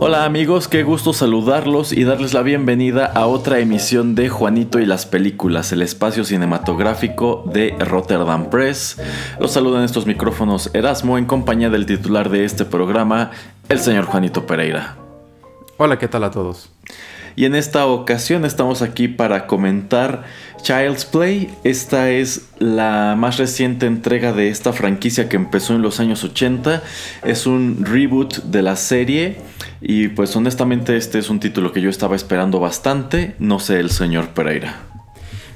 Hola 0.00 0.24
amigos, 0.24 0.68
qué 0.68 0.84
gusto 0.84 1.12
saludarlos 1.12 1.92
y 1.92 2.04
darles 2.04 2.32
la 2.32 2.42
bienvenida 2.42 3.04
a 3.04 3.26
otra 3.26 3.58
emisión 3.58 4.14
de 4.14 4.28
Juanito 4.28 4.78
y 4.78 4.86
las 4.86 5.06
Películas, 5.06 5.72
el 5.72 5.82
espacio 5.82 6.22
cinematográfico 6.22 7.42
de 7.52 7.74
Rotterdam 7.80 8.48
Press. 8.48 8.96
Los 9.40 9.50
saludan 9.50 9.82
estos 9.82 10.06
micrófonos 10.06 10.70
Erasmo 10.72 11.18
en 11.18 11.24
compañía 11.24 11.68
del 11.68 11.84
titular 11.84 12.30
de 12.30 12.44
este 12.44 12.64
programa, 12.64 13.32
el 13.68 13.80
señor 13.80 14.04
Juanito 14.04 14.46
Pereira. 14.46 14.94
Hola, 15.78 15.98
¿qué 15.98 16.06
tal 16.06 16.22
a 16.22 16.30
todos? 16.30 16.70
Y 17.34 17.44
en 17.44 17.56
esta 17.56 17.84
ocasión 17.86 18.44
estamos 18.44 18.82
aquí 18.82 19.08
para 19.08 19.48
comentar 19.48 20.22
Child's 20.62 21.04
Play. 21.04 21.50
Esta 21.64 22.10
es 22.10 22.48
la 22.58 23.14
más 23.16 23.38
reciente 23.38 23.86
entrega 23.86 24.32
de 24.32 24.48
esta 24.48 24.72
franquicia 24.72 25.28
que 25.28 25.36
empezó 25.36 25.74
en 25.74 25.82
los 25.82 26.00
años 26.00 26.24
80. 26.24 26.82
Es 27.24 27.46
un 27.46 27.84
reboot 27.84 28.44
de 28.44 28.62
la 28.62 28.76
serie. 28.76 29.36
Y 29.80 30.08
pues 30.08 30.34
honestamente 30.36 30.96
este 30.96 31.18
es 31.18 31.30
un 31.30 31.40
título 31.40 31.72
que 31.72 31.80
yo 31.80 31.90
estaba 31.90 32.16
esperando 32.16 32.60
bastante. 32.60 33.34
No 33.38 33.60
sé 33.60 33.80
el 33.80 33.90
señor 33.90 34.30
Pereira. 34.30 34.82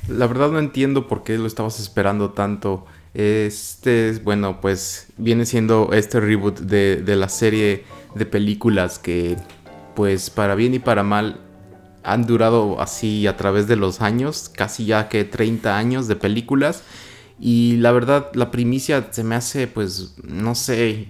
La 0.09 0.27
verdad 0.27 0.51
no 0.51 0.59
entiendo 0.59 1.09
por 1.09 1.23
qué 1.23 1.39
lo 1.39 1.47
estabas 1.47 1.79
esperando 1.81 2.31
tanto. 2.31 2.87
Este, 3.15 4.19
bueno, 4.25 4.61
pues 4.61 5.09
viene 5.19 5.45
siendo 5.45 5.91
este 5.93 6.21
reboot 6.21 6.61
de, 6.61 6.97
de 6.97 7.17
la 7.17 7.29
serie 7.29 7.85
de 8.15 8.27
películas 8.27 8.99
que 8.99 9.37
pues 9.95 10.31
para 10.31 10.55
bien 10.55 10.75
y 10.75 10.79
para 10.79 11.03
mal 11.03 11.41
han 12.05 12.27
durado 12.27 12.81
así 12.81 13.27
a 13.27 13.37
través 13.37 13.67
de 13.67 13.77
los 13.77 14.01
años, 14.01 14.51
casi 14.55 14.87
ya 14.87 15.09
que 15.09 15.25
30 15.25 15.77
años 15.77 16.09
de 16.09 16.17
películas. 16.17 16.83
Y 17.39 17.77
la 17.79 17.93
verdad, 17.93 18.31
la 18.35 18.51
primicia 18.51 19.09
se 19.11 19.25
me 19.25 19.35
hace, 19.35 19.67
pues, 19.67 20.15
no 20.23 20.55
sé. 20.55 21.09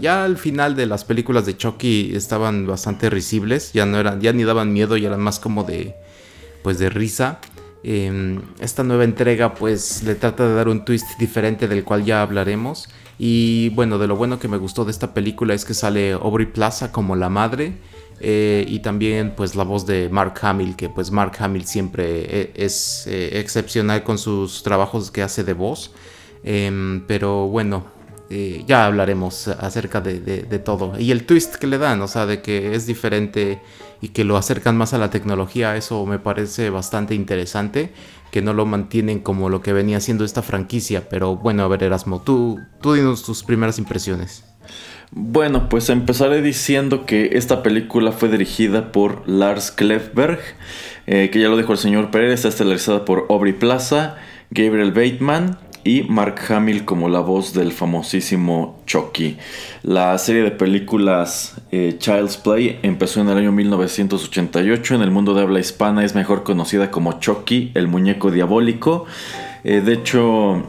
ya 0.00 0.24
al 0.24 0.36
final 0.36 0.76
de 0.76 0.86
las 0.86 1.04
películas 1.04 1.44
de 1.44 1.56
Chucky 1.56 2.12
estaban 2.14 2.66
bastante 2.66 3.10
risibles, 3.10 3.72
ya 3.72 3.84
no 3.84 3.98
eran, 3.98 4.20
ya 4.20 4.32
ni 4.32 4.44
daban 4.44 4.72
miedo, 4.72 4.96
ya 4.96 5.08
eran 5.08 5.20
más 5.20 5.40
como 5.40 5.64
de, 5.64 5.94
pues, 6.62 6.78
de 6.78 6.88
risa. 6.88 7.40
Em, 7.82 8.42
esta 8.60 8.82
nueva 8.84 9.04
entrega, 9.04 9.54
pues, 9.54 10.02
le 10.02 10.14
trata 10.14 10.46
de 10.48 10.54
dar 10.54 10.68
un 10.68 10.84
twist 10.84 11.06
diferente 11.18 11.68
del 11.68 11.84
cual 11.84 12.04
ya 12.04 12.22
hablaremos. 12.22 12.88
Y 13.18 13.70
bueno, 13.70 13.98
de 13.98 14.06
lo 14.06 14.16
bueno 14.16 14.38
que 14.38 14.48
me 14.48 14.56
gustó 14.56 14.84
de 14.84 14.90
esta 14.90 15.14
película 15.14 15.54
es 15.54 15.64
que 15.64 15.74
sale 15.74 16.12
Aubrey 16.12 16.46
Plaza 16.46 16.92
como 16.92 17.16
la 17.16 17.28
madre. 17.28 17.74
Eh, 18.20 18.64
y 18.66 18.78
también 18.80 19.34
pues 19.36 19.54
la 19.54 19.64
voz 19.64 19.86
de 19.86 20.08
Mark 20.08 20.34
Hamill, 20.40 20.76
que 20.76 20.88
pues 20.88 21.10
Mark 21.10 21.32
Hamill 21.38 21.66
siempre 21.66 22.04
eh, 22.40 22.52
es 22.54 23.06
eh, 23.06 23.38
excepcional 23.40 24.02
con 24.04 24.18
sus 24.18 24.62
trabajos 24.62 25.10
que 25.10 25.22
hace 25.22 25.44
de 25.44 25.52
voz. 25.52 25.92
Em, 26.44 27.04
pero 27.06 27.48
bueno, 27.48 27.94
ya 28.66 28.86
hablaremos 28.86 29.46
acerca 29.48 30.00
de, 30.00 30.58
todo. 30.64 30.98
Y 30.98 31.12
el 31.12 31.26
twist 31.26 31.56
que 31.56 31.68
le 31.68 31.78
dan, 31.78 32.02
o 32.02 32.08
sea, 32.08 32.26
de 32.26 32.42
que 32.42 32.74
es 32.74 32.86
diferente 32.86 33.60
y 34.00 34.08
que 34.08 34.24
lo 34.24 34.36
acercan 34.36 34.76
más 34.76 34.92
a 34.94 34.98
la 34.98 35.10
tecnología, 35.10 35.76
eso 35.76 36.04
me 36.06 36.18
parece 36.18 36.70
bastante 36.70 37.14
interesante. 37.14 37.92
Que 38.32 38.42
no 38.42 38.52
lo 38.52 38.66
mantienen 38.66 39.20
como 39.20 39.48
lo 39.48 39.62
que 39.62 39.72
venía 39.72 40.00
siendo 40.00 40.24
esta 40.24 40.42
franquicia. 40.42 41.08
Pero 41.08 41.36
bueno, 41.36 41.62
a 41.62 41.68
ver, 41.68 41.84
Erasmo, 41.84 42.20
tú, 42.20 42.58
tú 42.82 42.94
dinos 42.94 43.22
tus 43.22 43.44
primeras 43.44 43.78
impresiones. 43.78 44.44
Bueno, 45.12 45.68
pues 45.68 45.88
empezaré 45.88 46.42
diciendo 46.42 47.06
que 47.06 47.30
esta 47.34 47.62
película 47.62 48.12
fue 48.12 48.28
dirigida 48.28 48.92
por 48.92 49.22
Lars 49.28 49.70
Klefberg, 49.70 50.40
eh, 51.06 51.30
que 51.30 51.40
ya 51.40 51.48
lo 51.48 51.56
dijo 51.56 51.72
el 51.72 51.78
señor 51.78 52.10
Pérez, 52.10 52.34
está 52.34 52.48
estelarizada 52.48 53.04
por 53.04 53.26
Aubrey 53.30 53.52
Plaza, 53.52 54.16
Gabriel 54.50 54.92
Bateman 54.92 55.58
y 55.84 56.02
Mark 56.02 56.40
Hamill 56.48 56.84
como 56.84 57.08
la 57.08 57.20
voz 57.20 57.54
del 57.54 57.70
famosísimo 57.72 58.82
Chucky. 58.86 59.38
La 59.82 60.18
serie 60.18 60.42
de 60.42 60.50
películas 60.50 61.54
eh, 61.70 61.94
Child's 61.98 62.36
Play 62.36 62.80
empezó 62.82 63.20
en 63.20 63.28
el 63.28 63.38
año 63.38 63.52
1988. 63.52 64.96
En 64.96 65.02
el 65.02 65.12
mundo 65.12 65.34
de 65.34 65.42
habla 65.42 65.60
hispana 65.60 66.04
es 66.04 66.16
mejor 66.16 66.42
conocida 66.42 66.90
como 66.90 67.20
Chucky, 67.20 67.70
el 67.74 67.86
muñeco 67.86 68.32
diabólico. 68.32 69.06
Eh, 69.62 69.80
de 69.80 69.92
hecho, 69.92 70.64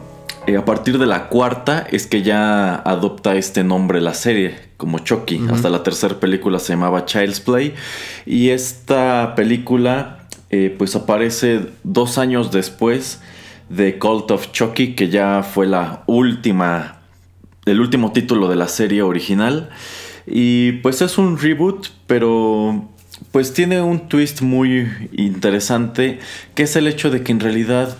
eh, 0.48 0.56
a 0.56 0.64
partir 0.64 0.98
de 0.98 1.06
la 1.06 1.28
cuarta 1.28 1.86
es 1.90 2.06
que 2.06 2.22
ya 2.22 2.74
adopta 2.74 3.36
este 3.36 3.64
nombre 3.64 4.00
la 4.00 4.14
serie, 4.14 4.56
como 4.78 4.98
Chucky. 5.00 5.42
Hasta 5.52 5.68
la 5.68 5.82
tercera 5.82 6.18
película 6.18 6.58
se 6.58 6.72
llamaba 6.72 7.04
Child's 7.04 7.40
Play. 7.40 7.74
Y 8.24 8.48
esta 8.48 9.34
película 9.34 10.26
eh, 10.50 10.74
pues 10.76 10.96
aparece 10.96 11.66
dos 11.84 12.16
años 12.16 12.50
después 12.50 13.20
de 13.68 13.98
Cult 13.98 14.30
of 14.30 14.50
Chucky, 14.52 14.94
que 14.94 15.10
ya 15.10 15.42
fue 15.42 15.66
la 15.66 16.02
última, 16.06 17.00
el 17.66 17.80
último 17.80 18.12
título 18.12 18.48
de 18.48 18.56
la 18.56 18.68
serie 18.68 19.02
original. 19.02 19.68
Y 20.26 20.72
pues 20.80 21.02
es 21.02 21.18
un 21.18 21.38
reboot, 21.38 21.88
pero 22.06 22.88
pues 23.32 23.52
tiene 23.52 23.82
un 23.82 24.08
twist 24.08 24.40
muy 24.40 24.88
interesante, 25.12 26.20
que 26.54 26.62
es 26.62 26.76
el 26.76 26.86
hecho 26.86 27.10
de 27.10 27.22
que 27.22 27.32
en 27.32 27.40
realidad 27.40 27.98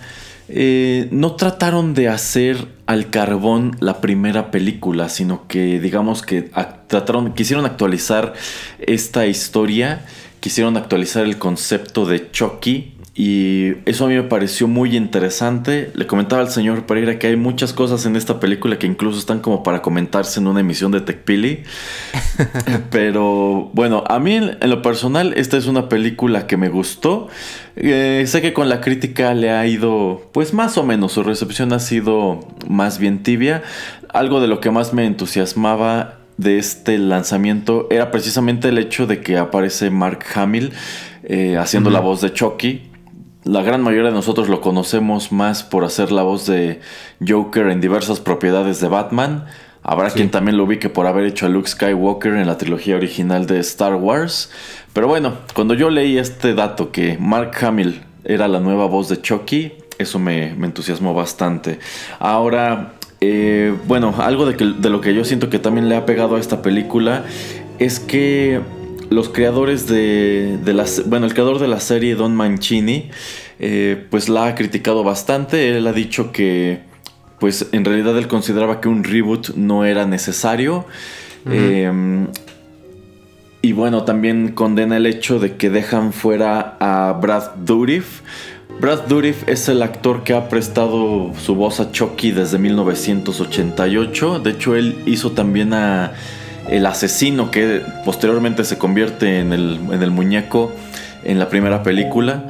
eh, 0.51 1.07
no 1.11 1.35
trataron 1.35 1.93
de 1.93 2.07
hacer 2.07 2.67
al 2.85 3.09
carbón 3.09 3.77
la 3.79 4.01
primera 4.01 4.51
película, 4.51 5.09
sino 5.09 5.47
que 5.47 5.79
digamos 5.79 6.21
que 6.21 6.51
trataron, 6.87 7.33
quisieron 7.33 7.65
actualizar 7.65 8.33
esta 8.79 9.27
historia, 9.27 10.05
quisieron 10.39 10.75
actualizar 10.75 11.23
el 11.23 11.37
concepto 11.37 12.05
de 12.05 12.31
Chucky 12.31 12.98
y 13.21 13.73
eso 13.85 14.05
a 14.05 14.07
mí 14.07 14.15
me 14.15 14.23
pareció 14.23 14.69
muy 14.69 14.95
interesante. 14.95 15.91
Le 15.93 16.07
comentaba 16.07 16.41
al 16.41 16.49
señor 16.49 16.85
Pereira 16.85 17.19
que 17.19 17.27
hay 17.27 17.35
muchas 17.35 17.73
cosas 17.73 18.05
en 18.05 18.15
esta 18.15 18.39
película 18.39 18.79
que 18.79 18.87
incluso 18.87 19.19
están 19.19 19.41
como 19.41 19.61
para 19.61 19.81
comentarse 19.81 20.39
en 20.39 20.47
una 20.47 20.61
emisión 20.61 20.93
de 20.93 21.01
TechPili. 21.01 21.63
Pero 22.91 23.71
bueno, 23.73 24.05
a 24.07 24.19
mí 24.19 24.35
en 24.35 24.69
lo 24.69 24.81
personal 24.81 25.33
esta 25.35 25.57
es 25.57 25.65
una 25.65 25.89
película 25.89 26.47
que 26.47 26.55
me 26.55 26.69
gustó. 26.69 27.27
Eh, 27.75 28.23
sé 28.25 28.41
que 28.41 28.53
con 28.53 28.69
la 28.69 28.79
crítica 28.79 29.33
le 29.33 29.51
ha 29.51 29.67
ido 29.67 30.29
pues 30.31 30.53
más 30.53 30.77
o 30.77 30.85
menos. 30.85 31.11
Su 31.11 31.21
recepción 31.21 31.73
ha 31.73 31.79
sido 31.79 32.47
más 32.69 32.99
bien 32.99 33.21
tibia. 33.21 33.63
Algo 34.13 34.39
de 34.39 34.47
lo 34.47 34.61
que 34.61 34.71
más 34.71 34.93
me 34.93 35.05
entusiasmaba 35.05 36.19
de 36.37 36.57
este 36.57 36.97
lanzamiento 36.97 37.87
era 37.91 38.11
precisamente 38.11 38.69
el 38.69 38.77
hecho 38.77 39.07
de 39.07 39.19
que 39.19 39.37
aparece 39.37 39.89
Mark 39.89 40.23
Hamill 40.35 40.71
eh, 41.23 41.57
haciendo 41.57 41.89
la 41.89 41.99
voz 41.99 42.21
de 42.21 42.31
Chucky 42.31 42.88
la 43.49 43.63
gran 43.63 43.81
mayoría 43.81 44.09
de 44.09 44.15
nosotros 44.15 44.47
lo 44.47 44.61
conocemos 44.61 45.31
más 45.31 45.63
por 45.63 45.83
hacer 45.83 46.11
la 46.11 46.21
voz 46.21 46.45
de 46.45 46.81
Joker 47.27 47.67
en 47.69 47.81
diversas 47.81 48.19
propiedades 48.19 48.79
de 48.79 48.87
Batman. 48.87 49.45
Habrá 49.81 50.11
quien 50.11 50.29
también 50.29 50.55
lo 50.55 50.65
ubique 50.65 50.87
por 50.87 51.07
haber 51.07 51.25
hecho 51.25 51.47
a 51.47 51.49
Luke 51.49 51.67
Skywalker 51.67 52.33
en 52.33 52.45
la 52.45 52.59
trilogía 52.59 52.95
original 52.95 53.47
de 53.47 53.59
Star 53.59 53.95
Wars. 53.95 54.51
Pero 54.93 55.07
bueno, 55.07 55.33
cuando 55.55 55.73
yo 55.73 55.89
leí 55.89 56.19
este 56.19 56.53
dato 56.53 56.91
que 56.91 57.17
Mark 57.19 57.53
Hamill 57.65 58.03
era 58.23 58.47
la 58.47 58.59
nueva 58.59 58.85
voz 58.85 59.09
de 59.09 59.19
Chucky, 59.19 59.71
eso 59.97 60.19
me, 60.19 60.49
entusiasmó 60.49 61.15
bastante. 61.15 61.79
Ahora, 62.19 62.93
eh, 63.19 63.73
bueno, 63.87 64.13
algo 64.19 64.45
de, 64.45 64.53
de 64.53 64.89
lo 64.91 65.01
que 65.01 65.15
yo 65.15 65.25
siento 65.25 65.49
que 65.49 65.57
también 65.57 65.89
le 65.89 65.95
ha 65.95 66.05
pegado 66.05 66.35
a 66.35 66.39
esta 66.39 66.61
película 66.61 67.23
es 67.79 67.99
que 67.99 68.61
los 69.09 69.29
creadores 69.29 69.87
de, 69.87 70.59
de 70.63 70.85
bueno, 71.07 71.25
el 71.25 71.33
creador 71.33 71.59
de 71.59 71.67
la 71.67 71.79
serie, 71.79 72.15
Don 72.15 72.35
Mancini, 72.35 73.09
eh, 73.59 74.05
pues 74.09 74.29
la 74.29 74.47
ha 74.47 74.55
criticado 74.55 75.03
bastante. 75.03 75.77
Él 75.77 75.85
ha 75.87 75.93
dicho 75.93 76.31
que, 76.31 76.81
pues 77.39 77.67
en 77.71 77.85
realidad 77.85 78.17
él 78.17 78.27
consideraba 78.27 78.81
que 78.81 78.87
un 78.87 79.03
reboot 79.03 79.55
no 79.55 79.85
era 79.85 80.05
necesario. 80.05 80.85
Em, 81.45 82.27
y 83.61 83.73
bueno, 83.73 84.03
también 84.03 84.49
condena 84.49 84.97
el 84.97 85.05
hecho 85.05 85.39
de 85.39 85.55
que 85.55 85.69
dejan 85.69 86.13
fuera 86.13 86.77
a 86.79 87.13
Brad 87.13 87.55
Dourif. 87.55 88.21
Brad 88.79 89.07
Dourif 89.07 89.47
es 89.47 89.67
el 89.67 89.81
actor 89.81 90.23
que 90.23 90.33
ha 90.33 90.47
prestado 90.47 91.33
su 91.37 91.55
voz 91.55 91.81
a 91.81 91.91
Chucky 91.91 92.31
desde 92.31 92.57
1988. 92.59 94.39
De 94.39 94.51
hecho, 94.51 94.75
él 94.75 95.01
hizo 95.05 95.31
también 95.31 95.73
a 95.73 96.13
el 96.69 96.85
asesino 96.85 97.51
que 97.51 97.81
posteriormente 98.05 98.63
se 98.63 98.77
convierte 98.77 99.39
en 99.39 99.51
el, 99.51 99.79
en 99.91 100.03
el 100.03 100.11
muñeco 100.11 100.71
en 101.23 101.39
la 101.39 101.49
primera 101.49 101.83
película. 101.83 102.45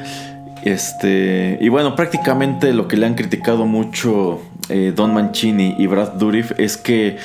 Este, 0.63 1.57
y 1.61 1.69
bueno, 1.69 1.95
prácticamente 1.95 2.73
lo 2.73 2.87
que 2.87 2.97
le 2.97 3.05
han 3.05 3.15
criticado 3.15 3.65
mucho 3.65 4.41
eh, 4.69 4.93
Don 4.95 5.13
Mancini 5.13 5.75
y 5.77 5.87
Brad 5.87 6.13
Dourif 6.13 6.51
es 6.57 6.77
que 6.77 7.17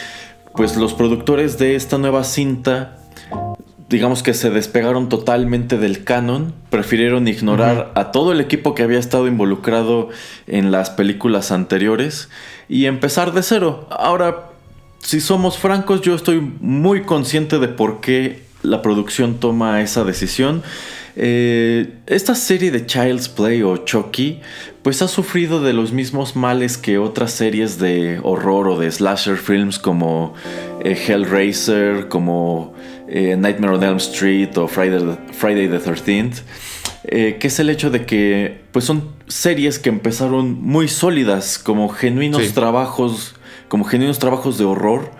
pues 0.54 0.76
los 0.76 0.94
productores 0.94 1.58
de 1.58 1.74
esta 1.74 1.98
nueva 1.98 2.22
cinta 2.22 2.98
digamos 3.88 4.22
que 4.22 4.34
se 4.34 4.50
despegaron 4.50 5.08
totalmente 5.08 5.78
del 5.78 6.04
canon, 6.04 6.54
prefirieron 6.70 7.28
ignorar 7.28 7.92
a 7.94 8.10
todo 8.10 8.32
el 8.32 8.40
equipo 8.40 8.74
que 8.74 8.82
había 8.82 8.98
estado 8.98 9.28
involucrado 9.28 10.08
en 10.46 10.72
las 10.72 10.90
películas 10.90 11.52
anteriores 11.52 12.28
y 12.68 12.86
empezar 12.86 13.32
de 13.32 13.42
cero. 13.42 13.86
Ahora, 13.90 14.50
si 14.98 15.20
somos 15.20 15.58
francos, 15.58 16.00
yo 16.00 16.14
estoy 16.14 16.40
muy 16.40 17.02
consciente 17.02 17.58
de 17.58 17.68
por 17.68 18.00
qué 18.00 18.42
la 18.62 18.80
producción 18.80 19.38
toma 19.38 19.82
esa 19.82 20.02
decisión. 20.02 20.62
Eh, 21.16 21.98
esta 22.06 22.34
serie 22.34 22.70
de 22.70 22.86
Child's 22.86 23.28
Play 23.28 23.62
o 23.62 23.76
Chucky, 23.78 24.40
pues 24.82 25.00
ha 25.00 25.08
sufrido 25.08 25.62
de 25.62 25.72
los 25.72 25.92
mismos 25.92 26.34
males 26.34 26.76
que 26.76 26.98
otras 26.98 27.32
series 27.32 27.78
de 27.78 28.18
horror 28.22 28.68
o 28.68 28.78
de 28.78 28.90
slasher 28.90 29.36
films 29.36 29.78
como 29.78 30.34
eh, 30.82 30.98
Hellraiser, 31.06 32.08
como 32.08 32.74
eh, 33.08 33.36
Nightmare 33.36 33.74
on 33.74 33.82
Elm 33.82 33.96
Street 33.98 34.56
o 34.56 34.66
Friday, 34.66 35.16
Friday 35.32 35.68
the 35.68 35.78
13th. 35.78 36.42
que 37.04 37.46
es 37.46 37.60
el 37.60 37.70
hecho 37.70 37.90
de 37.90 38.06
que 38.06 38.62
pues 38.72 38.84
son 38.86 39.10
series 39.28 39.78
que 39.78 39.90
empezaron 39.90 40.60
muy 40.60 40.88
sólidas 40.88 41.58
como 41.58 41.88
genuinos 41.90 42.52
trabajos 42.54 43.34
como 43.68 43.84
genuinos 43.84 44.18
trabajos 44.18 44.58
de 44.58 44.64
horror 44.64 45.10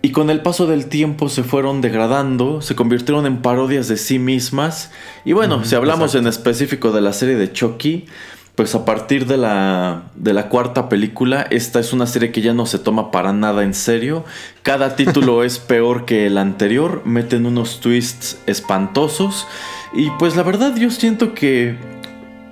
y 0.00 0.10
con 0.10 0.30
el 0.30 0.42
paso 0.42 0.66
del 0.66 0.86
tiempo 0.86 1.28
se 1.28 1.42
fueron 1.42 1.80
degradando, 1.80 2.62
se 2.62 2.76
convirtieron 2.76 3.26
en 3.26 3.42
parodias 3.42 3.88
de 3.88 3.96
sí 3.96 4.20
mismas. 4.20 4.92
Y 5.24 5.32
bueno, 5.32 5.64
si 5.64 5.74
hablamos 5.74 6.14
en 6.14 6.28
específico 6.28 6.92
de 6.92 7.00
la 7.00 7.12
serie 7.12 7.34
de 7.34 7.52
Chucky, 7.52 8.06
pues 8.54 8.76
a 8.76 8.84
partir 8.84 9.26
de 9.26 9.36
la, 9.36 10.04
de 10.14 10.34
la 10.34 10.48
cuarta 10.48 10.88
película, 10.88 11.46
esta 11.50 11.80
es 11.80 11.92
una 11.92 12.06
serie 12.06 12.30
que 12.30 12.42
ya 12.42 12.54
no 12.54 12.66
se 12.66 12.78
toma 12.78 13.10
para 13.10 13.32
nada 13.32 13.64
en 13.64 13.74
serio. 13.74 14.24
Cada 14.62 14.94
título 14.96 15.42
es 15.42 15.58
peor 15.58 16.04
que 16.04 16.26
el 16.26 16.38
anterior, 16.38 17.02
meten 17.04 17.44
unos 17.46 17.80
twists 17.80 18.38
espantosos. 18.46 19.48
Y 19.94 20.10
pues 20.18 20.36
la 20.36 20.44
verdad 20.44 20.76
yo 20.76 20.90
siento 20.90 21.34
que, 21.34 21.76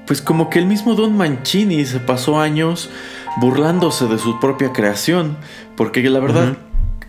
pues 0.07 0.21
como 0.21 0.51
que 0.51 0.59
el 0.59 0.67
mismo 0.67 0.95
Don 0.95 1.17
Mancini 1.17 1.85
se 1.85 2.01
pasó 2.01 2.41
años 2.41 2.91
burlándose 3.41 4.07
de 4.07 4.19
su 4.19 4.41
propia 4.41 4.73
creación. 4.73 5.37
Porque 5.77 6.03
la 6.11 6.19
verdad... 6.19 6.57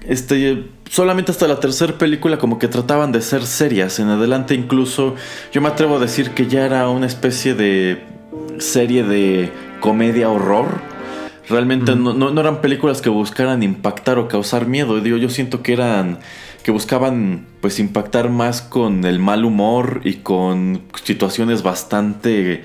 Este, 0.07 0.63
solamente 0.89 1.31
hasta 1.31 1.47
la 1.47 1.59
tercera 1.59 1.97
película 1.97 2.37
como 2.37 2.59
que 2.59 2.67
trataban 2.67 3.11
de 3.11 3.21
ser 3.21 3.45
serias. 3.45 3.99
En 3.99 4.07
adelante 4.07 4.55
incluso 4.55 5.15
yo 5.51 5.61
me 5.61 5.67
atrevo 5.67 5.97
a 5.97 5.99
decir 5.99 6.31
que 6.31 6.47
ya 6.47 6.65
era 6.65 6.87
una 6.89 7.05
especie 7.05 7.53
de 7.53 8.01
serie 8.59 9.03
de 9.03 9.51
comedia 9.81 10.29
horror. 10.29 10.79
Realmente 11.49 11.95
no, 11.95 12.39
eran 12.39 12.61
películas 12.61 13.01
que 13.01 13.09
buscaran 13.09 13.63
impactar 13.63 14.17
o 14.17 14.27
causar 14.27 14.65
miedo. 14.67 14.99
Digo, 14.99 15.17
yo 15.17 15.29
siento 15.29 15.61
que 15.61 15.73
eran 15.73 16.19
que 16.63 16.71
buscaban 16.71 17.45
pues 17.61 17.79
impactar 17.79 18.29
más 18.29 18.61
con 18.61 19.05
el 19.05 19.19
mal 19.19 19.45
humor 19.45 20.01
y 20.03 20.15
con 20.15 20.83
situaciones 21.03 21.63
bastante 21.63 22.63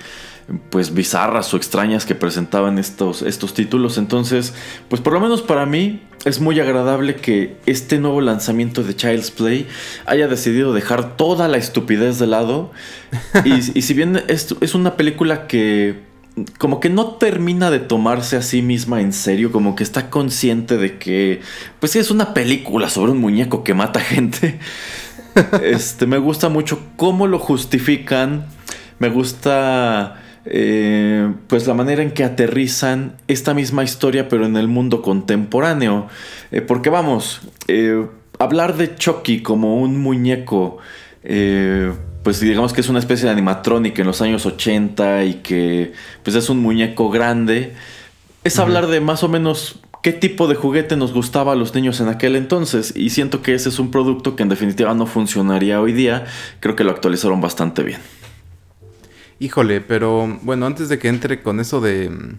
pues 0.70 0.92
bizarras 0.94 1.52
o 1.54 1.56
extrañas 1.56 2.04
que 2.04 2.14
presentaban 2.14 2.78
estos, 2.78 3.22
estos 3.22 3.54
títulos. 3.54 3.98
Entonces, 3.98 4.54
pues 4.88 5.00
por 5.00 5.12
lo 5.12 5.20
menos 5.20 5.42
para 5.42 5.66
mí 5.66 6.02
es 6.24 6.40
muy 6.40 6.60
agradable 6.60 7.16
que 7.16 7.56
este 7.66 7.98
nuevo 7.98 8.20
lanzamiento 8.20 8.82
de 8.82 8.94
Child's 8.94 9.30
Play 9.30 9.66
haya 10.06 10.28
decidido 10.28 10.72
dejar 10.72 11.16
toda 11.16 11.48
la 11.48 11.56
estupidez 11.56 12.18
de 12.18 12.26
lado. 12.26 12.72
y, 13.44 13.82
si 13.82 13.94
bien 13.94 14.22
es, 14.28 14.54
es 14.60 14.74
una 14.74 14.96
película 14.96 15.46
que 15.46 16.12
como 16.58 16.80
que 16.80 16.88
no 16.88 17.06
termina 17.16 17.70
de 17.70 17.78
tomarse 17.78 18.36
a 18.36 18.42
sí 18.42 18.62
misma 18.62 19.00
en 19.00 19.12
serio, 19.12 19.52
como 19.52 19.76
que 19.76 19.82
está 19.82 20.08
consciente 20.08 20.78
de 20.78 20.98
que, 20.98 21.42
pues 21.78 21.92
sí, 21.92 21.98
es 21.98 22.10
una 22.10 22.32
película 22.32 22.88
sobre 22.88 23.12
un 23.12 23.18
muñeco 23.18 23.64
que 23.64 23.74
mata 23.74 24.00
gente. 24.00 24.58
Este, 25.62 26.04
me 26.04 26.18
gusta 26.18 26.50
mucho 26.50 26.78
cómo 26.96 27.26
lo 27.26 27.38
justifican, 27.38 28.48
me 28.98 29.08
gusta 29.08 30.22
eh, 30.44 31.32
pues 31.46 31.66
la 31.66 31.74
manera 31.74 32.02
en 32.02 32.10
que 32.10 32.24
aterrizan 32.24 33.16
esta 33.28 33.54
misma 33.54 33.84
historia 33.84 34.28
pero 34.28 34.46
en 34.46 34.56
el 34.56 34.68
mundo 34.68 35.02
contemporáneo. 35.02 36.08
Eh, 36.50 36.60
porque 36.60 36.90
vamos, 36.90 37.40
eh, 37.68 38.06
hablar 38.38 38.76
de 38.76 38.94
Chucky 38.96 39.42
como 39.42 39.80
un 39.80 40.00
muñeco, 40.00 40.78
pues 42.22 42.40
digamos 42.40 42.72
que 42.72 42.80
es 42.80 42.88
una 42.88 42.98
especie 42.98 43.26
de 43.26 43.32
animatrónica 43.32 44.02
en 44.02 44.08
los 44.08 44.20
años 44.22 44.44
80 44.44 45.24
y 45.24 45.34
que 45.34 45.92
pues 46.24 46.36
es 46.36 46.50
un 46.50 46.58
muñeco 46.58 47.10
grande, 47.10 47.74
es 48.42 48.58
hablar 48.58 48.88
de 48.88 49.00
más 49.00 49.22
o 49.22 49.28
menos 49.28 49.80
qué 50.02 50.12
tipo 50.12 50.48
de 50.48 50.56
juguete 50.56 50.96
nos 50.96 51.12
gustaba 51.12 51.52
a 51.52 51.54
los 51.54 51.74
niños 51.74 52.00
en 52.00 52.08
aquel 52.08 52.34
entonces. 52.34 52.92
Y 52.96 53.10
siento 53.10 53.40
que 53.40 53.54
ese 53.54 53.68
es 53.68 53.78
un 53.78 53.90
producto 53.92 54.34
que 54.34 54.42
en 54.42 54.48
definitiva 54.48 54.92
no 54.94 55.06
funcionaría 55.06 55.80
hoy 55.80 55.92
día. 55.92 56.26
Creo 56.58 56.74
que 56.74 56.82
lo 56.84 56.90
actualizaron 56.90 57.40
bastante 57.40 57.84
bien. 57.84 58.00
Híjole, 59.42 59.80
pero 59.80 60.38
bueno, 60.42 60.66
antes 60.66 60.88
de 60.88 61.00
que 61.00 61.08
entre 61.08 61.42
con 61.42 61.58
eso 61.58 61.80
de, 61.80 62.38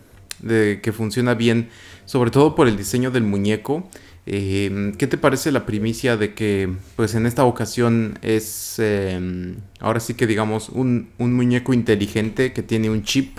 que 0.82 0.92
funciona 0.94 1.34
bien, 1.34 1.68
sobre 2.06 2.32
todo 2.32 2.56
por 2.56 2.70
el 2.70 2.78
diseño 2.78 3.12
del 3.12 3.24
muñeco, 3.24 3.90
em, 4.26 4.94
¿qué 4.94 5.06
te 5.06 5.18
parece 5.18 5.52
la 5.52 5.66
primicia 5.66 6.16
de 6.16 6.34
que 6.34 6.74
pues 6.96 7.14
en 7.16 7.26
esta 7.26 7.44
ocasión 7.44 8.18
es 8.22 8.80
em, 8.80 9.58
ahora 9.82 10.00
sí 10.00 10.14
que 10.14 10.28
digamos 10.28 10.70
un 10.70 11.10
muñeco 11.20 11.74
inteligente 11.74 12.54
que 12.54 12.64
tiene 12.64 12.90
un 12.90 13.04
chip? 13.04 13.38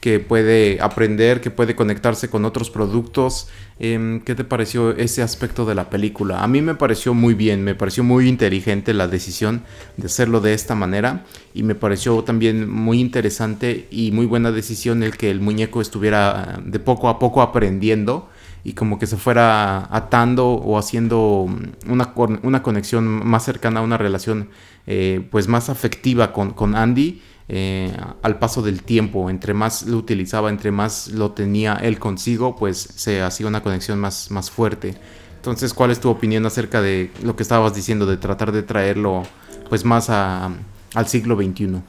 Que 0.00 0.18
puede 0.18 0.78
aprender, 0.80 1.40
que 1.40 1.50
puede 1.50 1.76
conectarse 1.76 2.30
con 2.30 2.44
otros 2.46 2.70
productos. 2.70 3.48
Em, 3.78 4.20
¿Qué 4.20 4.34
te 4.34 4.44
pareció 4.44 4.96
ese 4.96 5.22
aspecto 5.22 5.66
de 5.66 5.74
la 5.74 5.90
película? 5.90 6.42
A 6.42 6.48
mí 6.48 6.62
me 6.62 6.74
pareció 6.74 7.12
muy 7.12 7.34
bien, 7.34 7.62
me 7.62 7.74
pareció 7.74 8.02
muy 8.02 8.28
inteligente 8.28 8.94
la 8.94 9.08
decisión 9.08 9.62
de 9.98 10.06
hacerlo 10.06 10.40
de 10.40 10.54
esta 10.54 10.74
manera 10.74 11.24
y 11.54 11.62
me 11.62 11.74
pareció 11.74 12.22
también 12.24 12.68
muy 12.68 12.98
interesante 12.98 13.86
y 13.90 14.10
muy 14.12 14.26
buena 14.26 14.52
decisión 14.52 15.02
el 15.02 15.16
que 15.16 15.30
el 15.30 15.40
muñeco 15.40 15.80
estuviera 15.82 16.60
de 16.64 16.78
poco 16.78 17.08
a 17.08 17.18
poco 17.18 17.42
aprendiendo 17.42 18.28
y 18.64 18.72
como 18.72 18.98
que 18.98 19.06
se 19.06 19.16
fuera 19.16 19.88
atando 19.94 20.48
o 20.48 20.78
haciendo 20.78 21.48
una, 21.86 22.12
una 22.42 22.62
conexión 22.62 23.06
más 23.06 23.44
cercana 23.44 23.80
a 23.80 23.82
una 23.82 23.96
relación 23.96 24.48
eh, 24.86 25.26
pues 25.30 25.48
más 25.48 25.68
afectiva 25.70 26.32
con, 26.32 26.52
con 26.52 26.74
Andy 26.74 27.22
eh, 27.52 27.92
al 28.22 28.38
paso 28.38 28.62
del 28.62 28.84
tiempo, 28.84 29.28
entre 29.28 29.54
más 29.54 29.82
lo 29.82 29.96
utilizaba, 29.96 30.50
entre 30.50 30.70
más 30.70 31.08
lo 31.08 31.32
tenía 31.32 31.74
él 31.74 31.98
consigo, 31.98 32.54
pues 32.54 32.78
se 32.94 33.22
hacía 33.22 33.48
una 33.48 33.60
conexión 33.60 33.98
más, 33.98 34.30
más 34.30 34.52
fuerte. 34.52 34.94
Entonces, 35.34 35.74
¿cuál 35.74 35.90
es 35.90 35.98
tu 35.98 36.08
opinión 36.10 36.46
acerca 36.46 36.80
de 36.80 37.10
lo 37.24 37.34
que 37.34 37.42
estabas 37.42 37.74
diciendo, 37.74 38.06
de 38.06 38.18
tratar 38.18 38.52
de 38.52 38.62
traerlo 38.62 39.24
pues 39.68 39.84
más 39.84 40.08
al 40.10 41.08
siglo 41.08 41.34
XXI? 41.34 41.80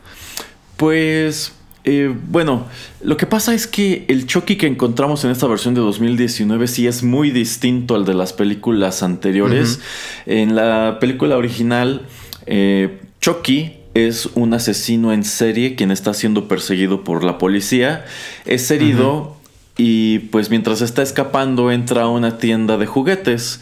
Pues 0.77 1.53
eh, 1.83 2.11
bueno, 2.29 2.65
lo 3.03 3.15
que 3.15 3.27
pasa 3.27 3.53
es 3.53 3.67
que 3.67 4.05
el 4.07 4.25
Chucky 4.25 4.55
que 4.55 4.65
encontramos 4.65 5.23
en 5.25 5.29
esta 5.29 5.45
versión 5.45 5.75
de 5.75 5.81
2019 5.81 6.67
sí 6.67 6.87
es 6.87 7.03
muy 7.03 7.29
distinto 7.29 7.93
al 7.93 8.05
de 8.05 8.15
las 8.15 8.33
películas 8.33 9.03
anteriores. 9.03 9.79
En 10.25 10.55
la 10.55 10.97
película 10.99 11.37
original, 11.37 12.07
eh, 12.47 12.99
Chucky 13.19 13.80
es 13.93 14.27
un 14.35 14.53
asesino 14.53 15.13
en 15.13 15.23
serie 15.23 15.75
quien 15.75 15.91
está 15.91 16.13
siendo 16.13 16.47
perseguido 16.47 17.03
por 17.03 17.23
la 17.23 17.37
policía. 17.37 18.05
Es 18.45 18.69
herido 18.71 19.35
y 19.77 20.19
pues 20.19 20.49
mientras 20.49 20.81
está 20.81 21.01
escapando 21.01 21.71
entra 21.71 22.03
a 22.03 22.07
una 22.09 22.37
tienda 22.37 22.77
de 22.77 22.85
juguetes 22.85 23.61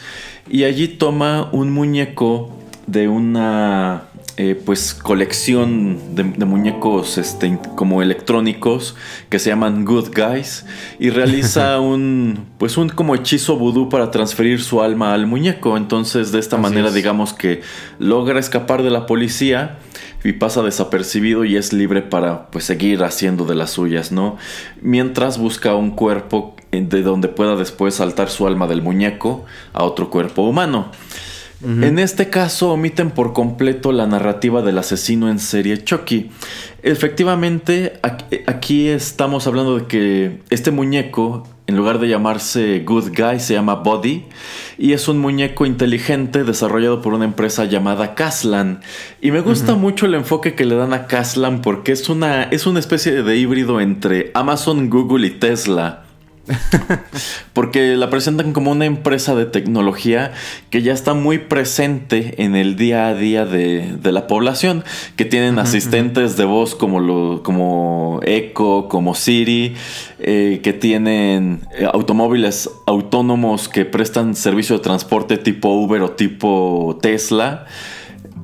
y 0.49 0.63
allí 0.63 0.87
toma 0.87 1.49
un 1.51 1.71
muñeco 1.71 2.49
de 2.87 3.07
una 3.07 4.03
eh, 4.37 4.55
pues 4.55 4.93
colección 4.93 6.15
de, 6.15 6.23
muñecos 6.23 7.17
este, 7.17 7.59
como 7.75 8.01
electrónicos 8.01 8.95
que 9.29 9.37
se 9.37 9.49
llaman 9.49 9.83
Good 9.83 10.11
Guys 10.15 10.65
y 10.97 11.09
realiza 11.09 11.79
un 11.81 12.45
pues 12.57 12.77
un 12.77 12.89
como 12.89 13.15
hechizo 13.15 13.57
vudú 13.57 13.89
para 13.89 14.11
transferir 14.11 14.61
su 14.61 14.81
alma 14.81 15.13
al 15.13 15.27
muñeco. 15.27 15.75
Entonces 15.75 16.31
de 16.31 16.39
esta 16.39 16.57
manera 16.57 16.89
digamos 16.89 17.33
que 17.33 17.61
logra 17.99 18.39
escapar 18.39 18.81
de 18.81 18.91
la 18.91 19.05
policía 19.05 19.77
y 20.23 20.33
pasa 20.33 20.61
desapercibido 20.63 21.45
y 21.45 21.55
es 21.55 21.73
libre 21.73 22.01
para 22.01 22.47
pues 22.51 22.65
seguir 22.65 23.03
haciendo 23.03 23.45
de 23.45 23.55
las 23.55 23.71
suyas 23.71 24.11
no 24.11 24.37
mientras 24.81 25.37
busca 25.37 25.75
un 25.75 25.91
cuerpo 25.91 26.55
de 26.71 27.01
donde 27.01 27.27
pueda 27.27 27.55
después 27.55 27.95
saltar 27.95 28.29
su 28.29 28.47
alma 28.47 28.67
del 28.67 28.81
muñeco 28.81 29.45
a 29.73 29.83
otro 29.83 30.09
cuerpo 30.09 30.43
humano. 30.43 30.91
En 31.61 31.99
este 31.99 32.29
caso 32.29 32.71
omiten 32.71 33.11
por 33.11 33.33
completo 33.33 33.91
la 33.91 34.07
narrativa 34.07 34.61
del 34.61 34.77
asesino 34.77 35.29
en 35.29 35.39
serie 35.39 35.83
Chucky. 35.83 36.31
Efectivamente, 36.83 37.99
aquí 38.47 38.87
estamos 38.87 39.45
hablando 39.45 39.77
de 39.77 39.85
que 39.85 40.39
este 40.51 40.71
muñeco, 40.71 41.45
en 41.69 41.77
lugar 41.77 41.99
de 41.99 42.07
llamarse 42.07 42.79
Good 42.83 43.11
Guy, 43.15 43.39
se 43.39 43.53
llama 43.53 43.75
Body 43.75 44.25
y 44.79 44.93
es 44.93 45.07
un 45.07 45.19
muñeco 45.19 45.67
inteligente 45.67 46.43
desarrollado 46.43 46.99
por 46.99 47.13
una 47.13 47.25
empresa 47.25 47.65
llamada 47.65 48.15
Caslan. 48.15 48.81
Y 49.21 49.29
me 49.29 49.41
gusta 49.41 49.75
mucho 49.75 50.07
el 50.07 50.15
enfoque 50.15 50.55
que 50.55 50.65
le 50.65 50.73
dan 50.73 50.93
a 50.93 51.05
Caslan 51.05 51.61
porque 51.61 51.91
es 51.91 52.09
una, 52.09 52.45
es 52.45 52.65
una 52.65 52.79
especie 52.79 53.21
de 53.21 53.37
híbrido 53.37 53.81
entre 53.81 54.31
Amazon, 54.33 54.89
Google 54.89 55.27
y 55.27 55.29
Tesla. 55.29 56.08
Porque 57.53 57.95
la 57.95 58.09
presentan 58.09 58.53
como 58.53 58.71
una 58.71 58.85
empresa 58.85 59.35
de 59.35 59.45
tecnología 59.45 60.31
que 60.69 60.81
ya 60.81 60.93
está 60.93 61.13
muy 61.13 61.37
presente 61.37 62.43
en 62.43 62.55
el 62.55 62.75
día 62.75 63.07
a 63.07 63.13
día 63.13 63.45
de, 63.45 63.97
la 64.03 64.27
población, 64.27 64.83
que 65.15 65.25
tienen 65.25 65.59
asistentes 65.59 66.35
de 66.35 66.45
voz 66.45 66.73
como, 66.75 66.99
lo, 66.99 67.43
como 67.43 68.19
Echo, 68.23 68.87
como 68.89 69.13
Siri, 69.13 69.75
eh, 70.19 70.61
que 70.63 70.73
tienen 70.73 71.61
eh, 71.77 71.87
automóviles 71.91 72.69
autónomos 72.87 73.69
que 73.69 73.85
prestan 73.85 74.35
servicio 74.35 74.77
de 74.77 74.83
transporte 74.83 75.37
tipo 75.37 75.69
Uber 75.69 76.01
o 76.01 76.11
tipo 76.11 76.97
Tesla. 77.01 77.65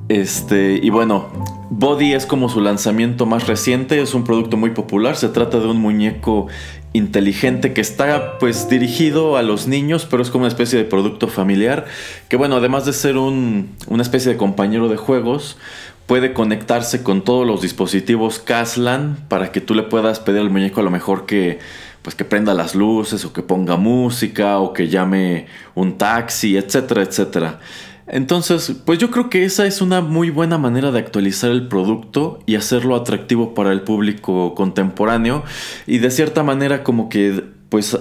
Este, 0.08 0.78
y 0.80 0.90
bueno, 0.90 1.26
Body 1.70 2.14
es 2.14 2.26
como 2.26 2.48
su 2.48 2.60
lanzamiento 2.60 3.26
más 3.26 3.48
reciente, 3.48 4.00
es 4.00 4.14
un 4.14 4.22
producto 4.22 4.56
muy 4.56 4.70
popular, 4.70 5.16
se 5.16 5.28
trata 5.28 5.58
de 5.58 5.66
un 5.66 5.78
muñeco 5.78 6.46
inteligente 6.92 7.72
que 7.72 7.80
está 7.80 8.38
pues 8.38 8.68
dirigido 8.68 9.36
a 9.36 9.42
los 9.42 9.66
niños, 9.66 10.06
pero 10.10 10.22
es 10.22 10.30
como 10.30 10.42
una 10.42 10.48
especie 10.48 10.78
de 10.78 10.84
producto 10.84 11.28
familiar, 11.28 11.86
que 12.28 12.36
bueno, 12.36 12.56
además 12.56 12.86
de 12.86 12.92
ser 12.92 13.16
un, 13.16 13.70
una 13.86 14.02
especie 14.02 14.32
de 14.32 14.38
compañero 14.38 14.88
de 14.88 14.96
juegos, 14.96 15.58
puede 16.06 16.32
conectarse 16.32 17.02
con 17.02 17.22
todos 17.22 17.46
los 17.46 17.60
dispositivos 17.60 18.38
Caslan 18.38 19.18
para 19.28 19.52
que 19.52 19.60
tú 19.60 19.74
le 19.74 19.82
puedas 19.82 20.20
pedir 20.20 20.40
al 20.40 20.50
muñeco 20.50 20.80
a 20.80 20.84
lo 20.84 20.90
mejor 20.90 21.26
que 21.26 21.58
pues 22.06 22.14
que 22.14 22.24
prenda 22.24 22.54
las 22.54 22.76
luces 22.76 23.24
o 23.24 23.32
que 23.32 23.42
ponga 23.42 23.76
música 23.76 24.60
o 24.60 24.72
que 24.72 24.86
llame 24.86 25.48
un 25.74 25.98
taxi, 25.98 26.56
etcétera, 26.56 27.02
etcétera. 27.02 27.58
Entonces, 28.08 28.72
pues 28.84 28.98
yo 28.98 29.10
creo 29.10 29.28
que 29.28 29.44
esa 29.44 29.66
es 29.66 29.80
una 29.80 30.00
muy 30.00 30.30
buena 30.30 30.58
manera 30.58 30.92
de 30.92 31.00
actualizar 31.00 31.50
el 31.50 31.66
producto 31.66 32.38
y 32.46 32.54
hacerlo 32.54 32.94
atractivo 32.94 33.54
para 33.54 33.72
el 33.72 33.82
público 33.82 34.54
contemporáneo 34.54 35.42
y 35.86 35.98
de 35.98 36.10
cierta 36.10 36.42
manera 36.44 36.84
como 36.84 37.08
que 37.08 37.44
pues 37.68 37.98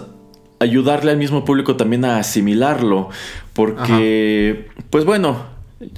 ayudarle 0.59 1.11
al 1.11 1.17
mismo 1.17 1.43
público 1.43 1.75
también 1.75 2.05
a 2.05 2.17
asimilarlo 2.19 3.09
porque 3.53 4.67
pues 4.89 5.05
bueno, 5.05 5.47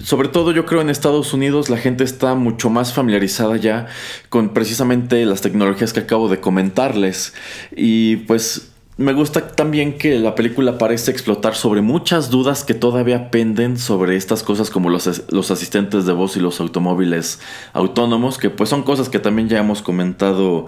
sobre 0.03 0.29
todo 0.29 0.51
yo 0.51 0.65
creo 0.65 0.81
en 0.81 0.89
Estados 0.89 1.33
Unidos 1.33 1.69
la 1.69 1.77
gente 1.77 2.03
está 2.03 2.33
mucho 2.33 2.69
más 2.69 2.93
familiarizada 2.93 3.57
ya 3.57 3.87
con 4.29 4.53
precisamente 4.53 5.25
las 5.25 5.41
tecnologías 5.41 5.93
que 5.93 5.99
acabo 5.99 6.29
de 6.29 6.39
comentarles 6.39 7.33
y 7.75 8.17
pues 8.17 8.71
me 8.97 9.13
gusta 9.13 9.47
también 9.49 9.99
que 9.99 10.17
la 10.17 10.33
película 10.33 10.79
parece 10.79 11.11
explotar 11.11 11.55
sobre 11.55 11.81
muchas 11.81 12.31
dudas 12.31 12.63
que 12.63 12.73
todavía 12.73 13.29
penden 13.29 13.77
sobre 13.77 14.15
estas 14.15 14.41
cosas 14.41 14.71
como 14.71 14.89
los, 14.89 15.31
los, 15.31 15.51
asistentes 15.51 16.07
de 16.07 16.13
voz 16.13 16.35
y 16.35 16.39
los 16.39 16.59
automóviles 16.59 17.39
autónomos, 17.73 18.39
que 18.39 18.49
pues 18.49 18.69
son 18.69 18.81
cosas 18.81 19.09
que 19.09 19.19
también 19.19 19.49
ya 19.49 19.59
hemos 19.59 19.83
comentado 19.83 20.65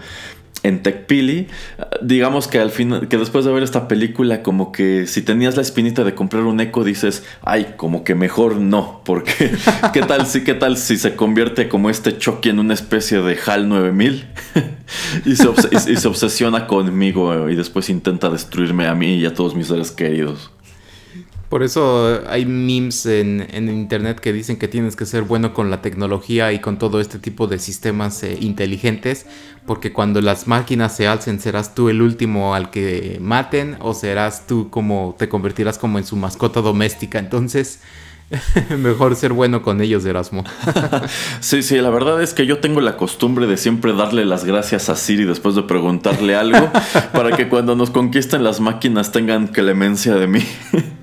en 0.64 0.84
TechPili, 0.84 1.48
digamos 2.02 2.48
que 2.48 2.60
al 2.60 2.72
final, 2.72 3.08
que 3.08 3.18
después 3.18 3.46
de 3.46 3.52
ver 3.52 3.64
esta 3.64 3.88
película, 3.88 4.44
como 4.44 4.72
que 4.72 5.08
si 5.08 5.22
tenías 5.22 5.56
la 5.56 5.62
espinita 5.62 6.04
de 6.04 6.16
comprar 6.16 6.44
un 6.44 6.60
eco, 6.60 6.84
dices, 6.84 7.24
ay, 7.44 7.74
como 7.78 8.04
que 8.04 8.16
mejor 8.16 8.58
no, 8.58 9.02
porque 9.06 9.52
qué 9.94 10.02
tal 10.02 10.26
si, 10.26 10.44
qué 10.44 10.54
tal 10.54 10.78
si 10.78 10.98
se 10.98 11.16
convierte 11.16 11.70
como 11.70 11.90
este 11.90 12.18
Chucky 12.18 12.50
en 12.50 12.60
una 12.60 12.74
especie 12.74 13.22
de 13.22 13.38
HAL 13.46 13.70
9000 13.70 14.28
y, 15.26 15.32
y 15.32 15.36
se 15.36 16.08
obsesiona 16.08 16.68
conmigo 16.68 17.50
y 17.50 17.56
después 17.56 17.90
intenta 17.90 18.30
destruirme 18.30 18.88
a 18.88 18.96
mí 18.96 19.16
y 19.16 19.26
a 19.26 19.34
todos 19.34 19.56
mis 19.56 19.68
seres 19.68 19.92
queridos. 19.92 20.52
Por 21.50 21.64
eso 21.64 22.22
hay 22.28 22.46
memes 22.46 23.08
en, 23.08 23.48
internet 23.52 24.20
que 24.20 24.32
dicen 24.32 24.58
que 24.58 24.68
tienes 24.68 24.96
que 24.96 25.08
ser 25.08 25.24
bueno 25.24 25.52
con 25.54 25.72
la 25.72 25.82
tecnología 25.82 26.54
y 26.54 26.60
con 26.60 26.78
todo 26.78 27.02
este 27.02 27.18
tipo 27.18 27.48
de 27.48 27.58
sistemas 27.58 28.22
eh, 28.22 28.38
inteligentes, 28.40 29.26
porque 29.66 29.92
cuando 29.92 30.22
las 30.22 30.48
máquinas 30.48 30.96
se 30.96 31.08
alcen 31.08 31.40
serás 31.40 31.74
tú 31.74 31.90
el 31.90 32.04
último 32.04 32.54
al 32.54 32.70
que 32.70 33.18
maten 33.20 33.78
o 33.80 33.96
serás 33.96 34.46
tú 34.46 34.70
como 34.70 35.16
te 35.18 35.28
convertirás 35.28 35.80
como 35.80 35.98
en 35.98 36.06
su 36.06 36.16
mascota 36.16 36.62
doméstica. 36.62 37.18
Entonces, 37.18 37.80
mejor 38.78 39.16
ser 39.16 39.34
bueno 39.34 39.64
con 39.64 39.82
ellos, 39.82 40.06
Erasmo. 40.06 40.44
sí, 41.40 41.64
sí, 41.64 41.78
la 41.78 41.90
verdad 41.90 42.22
es 42.22 42.36
que 42.36 42.46
yo 42.46 42.60
tengo 42.60 42.80
la 42.80 42.96
costumbre 42.96 43.48
de 43.48 43.58
siempre 43.58 43.94
darle 43.94 44.24
las 44.24 44.46
gracias 44.46 44.90
a 44.90 44.96
Siri 44.96 45.26
después 45.26 45.56
de 45.56 45.64
preguntarle 45.64 46.36
algo, 46.36 46.72
para 47.12 47.36
que 47.36 47.50
cuando 47.50 47.76
nos 47.76 47.90
conquisten 47.90 48.44
las 48.44 48.60
máquinas 48.60 49.12
tengan 49.12 49.48
clemencia 49.48 50.14
de 50.14 50.28
mí. 50.28 50.44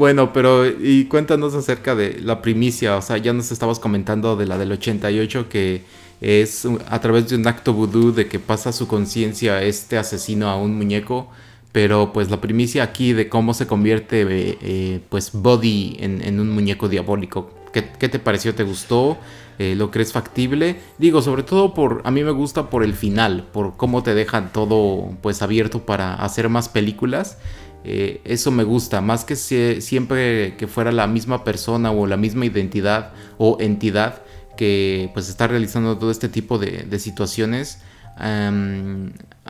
bueno, 0.00 0.32
pero 0.32 0.66
y 0.66 1.04
cuéntanos 1.04 1.54
acerca 1.54 1.94
de 1.94 2.20
la 2.22 2.40
primicia, 2.40 2.96
o 2.96 3.02
sea, 3.02 3.18
ya 3.18 3.34
nos 3.34 3.52
estabas 3.52 3.78
comentando 3.78 4.34
de 4.34 4.46
la 4.46 4.56
del 4.56 4.72
88 4.72 5.50
que 5.50 5.82
es 6.22 6.66
a 6.88 7.00
través 7.02 7.28
de 7.28 7.36
un 7.36 7.46
acto 7.46 7.74
vudú 7.74 8.10
de 8.10 8.26
que 8.26 8.38
pasa 8.38 8.72
su 8.72 8.88
conciencia 8.88 9.62
este 9.62 9.98
asesino 9.98 10.48
a 10.48 10.56
un 10.56 10.74
muñeco, 10.74 11.28
pero 11.72 12.14
pues 12.14 12.30
la 12.30 12.40
primicia 12.40 12.82
aquí 12.82 13.12
de 13.12 13.28
cómo 13.28 13.52
se 13.52 13.66
convierte 13.66 14.22
eh, 14.22 14.58
eh, 14.62 15.00
pues 15.10 15.32
Body 15.34 15.98
en, 16.00 16.40
un 16.40 16.48
muñeco 16.48 16.88
diabólico, 16.88 17.50
¿qué, 17.70 17.82
te 17.82 18.18
pareció? 18.18 18.54
¿Te 18.54 18.62
gustó? 18.62 19.18
Eh, 19.58 19.74
¿Lo 19.76 19.90
crees 19.90 20.14
factible? 20.14 20.76
Digo, 20.96 21.20
sobre 21.20 21.42
todo 21.42 21.74
por, 21.74 22.00
a 22.04 22.10
mí 22.10 22.24
me 22.24 22.30
gusta 22.30 22.70
por 22.70 22.84
el 22.84 22.94
final, 22.94 23.46
por 23.52 23.76
cómo 23.76 24.02
te 24.02 24.14
dejan 24.14 24.50
todo 24.50 25.10
pues 25.20 25.42
abierto 25.42 25.84
para 25.84 26.14
hacer 26.14 26.48
más 26.48 26.70
películas 26.70 27.36
eh, 27.84 28.20
eso 28.24 28.50
me 28.50 28.64
gusta, 28.64 29.00
más 29.00 29.24
que 29.24 29.36
siempre 29.36 30.56
que 30.56 30.66
fuera 30.66 30.92
la 30.92 31.06
misma 31.06 31.44
persona 31.44 31.90
o 31.90 32.06
la 32.06 32.16
misma 32.16 32.46
identidad 32.46 33.12
o 33.38 33.56
entidad 33.60 34.22
que 34.56 35.10
pues 35.14 35.28
está 35.28 35.46
realizando 35.46 35.96
todo 35.96 36.10
este 36.10 36.28
tipo 36.28 36.58
de, 36.58 36.98
situaciones. 36.98 37.78
a 38.18 38.50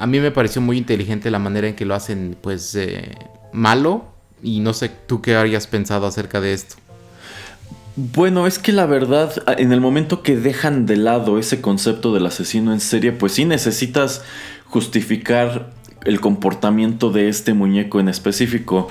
mí 0.06 0.20
me 0.20 0.30
pareció 0.30 0.62
muy 0.62 0.78
inteligente 0.78 1.30
la 1.30 1.40
manera 1.40 1.66
en 1.66 1.74
que 1.74 1.84
lo 1.84 1.94
hacen 1.94 2.36
pues 2.40 2.74
eh, 2.76 3.16
malo 3.52 4.04
y 4.42 4.60
no 4.60 4.72
sé 4.72 4.88
tú 4.88 5.20
qué 5.20 5.34
habrías 5.34 5.66
pensado 5.66 6.06
acerca 6.06 6.40
de 6.40 6.52
esto. 6.52 6.76
Bueno, 7.96 8.46
es 8.46 8.60
que 8.60 8.72
la 8.72 8.86
verdad, 8.86 9.32
en 9.58 9.72
el 9.72 9.80
momento 9.80 10.22
que 10.22 10.36
dejan 10.36 10.86
de 10.86 10.96
lado 10.96 11.38
ese 11.38 11.60
concepto 11.60 12.14
del 12.14 12.26
asesino 12.26 12.72
en 12.72 12.80
serie, 12.80 13.10
pues 13.10 13.32
sí 13.32 13.44
necesitas 13.44 14.22
justificar 14.66 15.72
el 16.04 16.20
comportamiento 16.20 17.10
de 17.10 17.28
este 17.28 17.54
muñeco 17.54 18.00
en 18.00 18.08
específico. 18.08 18.88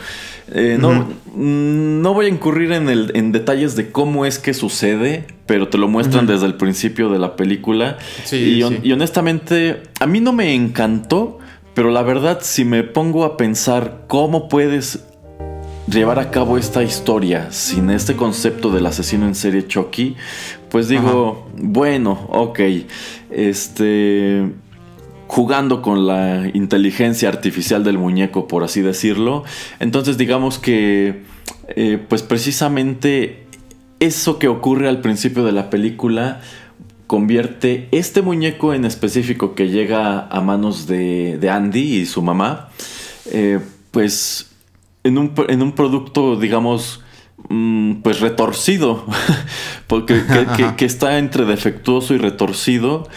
Eh, 0.51 0.78
no, 0.80 1.08
no, 1.36 2.13
voy 2.13 2.28
a 2.28 2.30
incurrir 2.30 2.72
en, 2.72 2.89
el, 2.89 3.12
en 3.16 3.32
detalles 3.32 3.75
de 3.75 3.92
cómo 3.92 4.25
es 4.25 4.39
que 4.39 4.54
sucede, 4.54 5.25
pero 5.46 5.70
te 5.70 5.78
lo 5.78 5.88
muestran 5.88 6.28
desde 6.28 6.46
el 6.46 6.56
principio 6.56 7.10
de 7.10 7.20
la 7.20 7.36
película. 7.36 7.98
y, 8.32 8.63
y, 8.63 8.92
honestamente, 8.92 9.84
a 10.00 10.06
mí 10.06 10.20
no 10.20 10.34
me 10.34 10.54
encantó, 10.54 11.39
pero 11.74 11.92
la 11.92 12.01
verdad, 12.01 12.39
si 12.42 12.66
me 12.66 12.84
pongo 12.84 13.24
a 13.25 13.38
pensar 13.38 14.06
cómo 14.08 14.50
puedes 14.50 15.04
llevar 15.88 16.20
a 16.20 16.30
cabo 16.30 16.58
esta 16.58 16.84
historia 16.84 17.51
sin 17.51 17.89
este 17.89 18.16
concepto 18.16 18.72
del 18.72 18.86
asesino 18.86 19.25
en 19.25 19.34
serie 19.34 19.66
Chucky, 19.68 20.16
pues 20.70 20.88
digo, 20.88 21.48
bueno, 21.58 22.28
ok, 22.30 22.60
este 23.32 24.46
jugando 25.30 25.84
con 25.84 26.08
la 26.08 26.50
inteligencia 26.56 27.30
artificial 27.30 27.84
del 27.84 28.00
muñeco, 28.00 28.48
por 28.48 28.64
así 28.64 28.82
decirlo. 28.82 29.44
Entonces 29.80 30.18
digamos 30.18 30.58
que, 30.58 31.22
eh, 31.68 32.04
pues 32.10 32.24
precisamente 32.24 33.46
eso 34.00 34.40
que 34.40 34.48
ocurre 34.48 34.90
al 34.90 35.02
principio 35.02 35.46
de 35.46 35.52
la 35.52 35.70
película 35.70 36.42
convierte 37.06 37.90
este 37.92 38.24
muñeco 38.24 38.74
en 38.74 38.86
específico 38.86 39.54
que 39.54 39.70
llega 39.70 40.28
a 40.28 40.42
manos 40.42 40.88
de, 40.88 41.48
Andy 41.52 41.98
y 42.00 42.06
su 42.08 42.24
mamá, 42.24 42.70
eh, 43.32 43.60
pues 43.92 44.50
en 45.04 45.20
un, 45.20 45.34
en 45.48 45.62
un, 45.62 45.74
producto, 45.74 46.38
digamos, 46.38 47.04
mm, 47.50 48.02
pues 48.02 48.20
retorcido, 48.20 49.06
porque 49.88 50.24
que, 50.78 50.86
está 50.86 51.20
entre 51.20 51.46
defectuoso 51.46 52.16
y 52.16 52.18
retorcido 52.18 53.08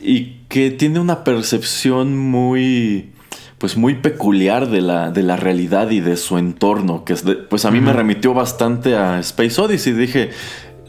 y 0.00 0.40
que 0.48 0.70
tiene 0.70 1.00
una 1.00 1.24
percepción 1.24 2.16
muy 2.16 3.12
pues 3.58 3.76
muy 3.76 3.96
peculiar 3.96 4.70
de 4.70 4.80
la, 4.80 5.10
de 5.10 5.22
la 5.22 5.36
realidad 5.36 5.90
y 5.90 6.00
de 6.00 6.16
su 6.16 6.38
entorno, 6.38 7.04
que 7.04 7.12
es 7.12 7.24
pues 7.50 7.66
a 7.66 7.70
mí 7.70 7.78
me 7.80 7.92
remitió 7.92 8.32
bastante 8.32 8.96
a 8.96 9.20
Space 9.20 9.60
Odyssey. 9.60 9.92
Dije, 9.92 10.30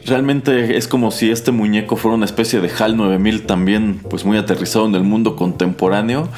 realmente 0.06 0.78
es 0.78 0.88
como 0.88 1.10
si 1.10 1.30
este 1.30 1.52
muñeco 1.52 1.96
fuera 1.96 2.16
una 2.16 2.24
especie 2.24 2.60
de 2.60 2.70
HAL 2.70 2.96
9000 2.96 3.42
también, 3.42 4.00
pues 4.08 4.24
muy 4.24 4.38
aterrizado 4.38 4.86
en 4.86 4.94
el 4.94 5.02
mundo 5.02 5.36
contemporáneo, 5.36 6.30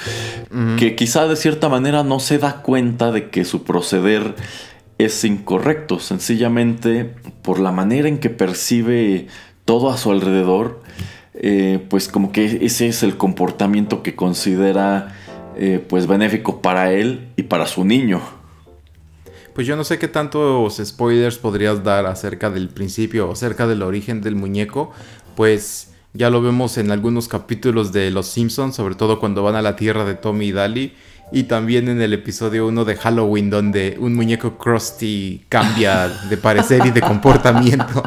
que 0.76 0.97
quizá 0.97 1.28
de 1.28 1.37
cierta 1.37 1.69
manera 1.69 2.02
no 2.02 2.19
se 2.19 2.38
da 2.38 2.62
cuenta 2.62 3.12
de 3.12 3.31
que 3.31 3.45
su 3.45 3.62
proceder 3.62 4.35
es 4.99 5.25
incorrecto, 5.25 6.00
sencillamente 6.00 7.14
por 7.43 7.61
la 7.61 7.73
manera 7.73 8.09
en 8.09 8.19
que 8.19 8.31
percibe 8.31 9.28
todo 9.64 9.90
a 9.90 9.97
su 9.97 10.11
alrededor, 10.11 10.83
eh, 11.35 11.85
pues 11.88 12.09
como 12.09 12.33
que 12.33 12.61
ese 12.64 12.87
es 12.87 13.03
el 13.03 13.17
comportamiento 13.17 14.03
que 14.03 14.14
considera 14.14 15.14
eh, 15.57 15.85
pues 15.88 16.07
benéfico 16.07 16.62
para 16.62 16.93
él 16.93 17.29
y 17.37 17.45
para 17.45 17.67
su 17.67 17.85
niño. 17.85 18.21
Pues 19.55 19.67
yo 19.67 19.76
no 19.76 19.85
sé 19.85 19.99
qué 19.99 20.09
tantos 20.09 20.81
spoilers 20.85 21.38
podrías 21.38 21.85
dar 21.85 22.07
acerca 22.07 22.50
del 22.50 22.69
principio, 22.69 23.31
acerca 23.31 23.67
del 23.69 23.83
origen 23.83 24.21
del 24.21 24.35
muñeco, 24.35 24.91
pues 25.37 25.93
ya 26.12 26.31
lo 26.31 26.43
vemos 26.43 26.76
en 26.79 26.91
algunos 26.91 27.29
capítulos 27.29 27.93
de 27.93 28.11
Los 28.11 28.26
Simpsons, 28.26 28.75
sobre 28.75 28.95
todo 28.95 29.21
cuando 29.21 29.43
van 29.43 29.55
a 29.55 29.62
la 29.62 29.76
tierra 29.76 30.05
de 30.05 30.14
Tommy 30.14 30.47
y 30.47 30.53
Dali, 30.53 30.95
y 31.33 31.45
también 31.45 31.88
en 31.88 32.00
el 32.00 32.12
episodio 32.12 32.66
1 32.69 32.85
de 32.85 32.97
Halloween, 32.97 33.50
donde 33.50 33.97
un 33.99 34.14
muñeco 34.14 34.57
Krusty 34.57 35.45
cambia 35.49 36.09
de 36.09 36.37
parecer 36.37 36.87
y 36.87 36.90
de 36.90 37.00
comportamiento. 37.02 38.02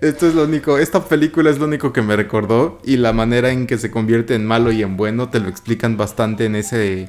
Esto 0.00 0.28
es 0.28 0.34
lo 0.34 0.44
único, 0.44 0.78
esta 0.78 1.04
película 1.04 1.50
es 1.50 1.58
lo 1.58 1.66
único 1.66 1.92
que 1.92 2.02
me 2.02 2.16
recordó 2.16 2.80
y 2.84 2.96
la 2.96 3.12
manera 3.12 3.50
en 3.50 3.66
que 3.66 3.78
se 3.78 3.90
convierte 3.90 4.34
en 4.34 4.46
malo 4.46 4.72
y 4.72 4.82
en 4.82 4.96
bueno 4.96 5.30
te 5.30 5.40
lo 5.40 5.48
explican 5.48 5.96
bastante 5.96 6.44
en 6.44 6.54
ese, 6.54 7.08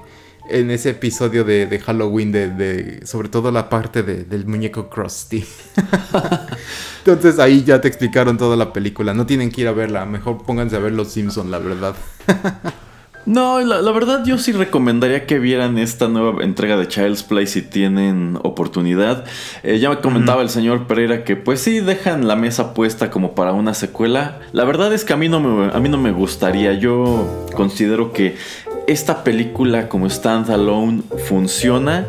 en 0.49 0.71
ese 0.71 0.91
episodio 0.91 1.43
de, 1.43 1.79
Halloween, 1.85 2.31
de, 2.31 3.01
sobre 3.05 3.29
todo 3.29 3.51
la 3.51 3.69
parte 3.69 4.03
del 4.03 4.45
muñeco 4.45 4.89
Krusty. 4.89 5.43
Entonces 7.05 7.39
ahí 7.39 7.63
ya 7.63 7.81
te 7.81 7.87
explicaron 7.87 8.37
toda 8.37 8.55
la 8.55 8.73
película. 8.73 9.13
No 9.13 9.25
tienen 9.25 9.51
que 9.51 9.61
ir 9.61 9.67
a 9.67 9.73
verla, 9.73 10.05
mejor 10.05 10.43
pónganse 10.43 10.75
a 10.75 10.79
ver 10.79 10.93
Los 10.93 11.11
Simpsons, 11.11 11.49
la 11.49 11.59
verdad. 11.59 11.95
No, 13.25 13.59
la, 13.59 13.91
verdad 13.91 14.25
yo 14.25 14.37
sí 14.37 14.51
recomendaría 14.51 15.25
que 15.27 15.37
vieran 15.37 15.77
esta 15.77 16.07
nueva 16.07 16.43
entrega 16.43 16.75
de 16.75 16.87
Child's 16.87 17.23
Play 17.23 17.45
si 17.45 17.61
tienen 17.61 18.39
oportunidad. 18.41 19.25
Eh, 19.63 19.79
ya 19.79 19.89
me 19.89 19.97
comentaba 19.99 20.41
el 20.41 20.49
señor 20.49 20.87
Pereira 20.87 21.23
que 21.23 21.35
pues 21.35 21.61
sí 21.61 21.81
dejan 21.81 22.27
la 22.27 22.35
mesa 22.35 22.73
puesta 22.73 23.11
como 23.11 23.35
para 23.35 23.53
una 23.53 23.73
secuela. 23.73 24.39
La 24.53 24.63
verdad 24.63 24.91
es 24.93 25.05
que 25.05 25.13
a 25.13 25.17
mí 25.17 25.29
no 25.29 25.39
me, 25.39 25.71
a 25.71 25.79
mí 25.79 25.89
no 25.89 25.97
me 25.97 26.11
gustaría. 26.11 26.73
Yo 26.73 27.47
considero 27.55 28.11
que 28.11 28.35
esta 28.87 29.23
película 29.23 29.87
como 29.87 30.09
standalone 30.09 31.03
funciona. 31.27 32.05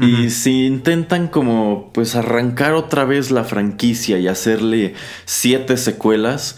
Y 0.00 0.30
si 0.30 0.64
intentan 0.64 1.26
como 1.26 1.90
pues 1.92 2.14
arrancar 2.14 2.74
otra 2.74 3.04
vez 3.04 3.32
la 3.32 3.42
franquicia 3.42 4.20
y 4.20 4.28
hacerle 4.28 4.94
siete 5.24 5.76
secuelas, 5.76 6.56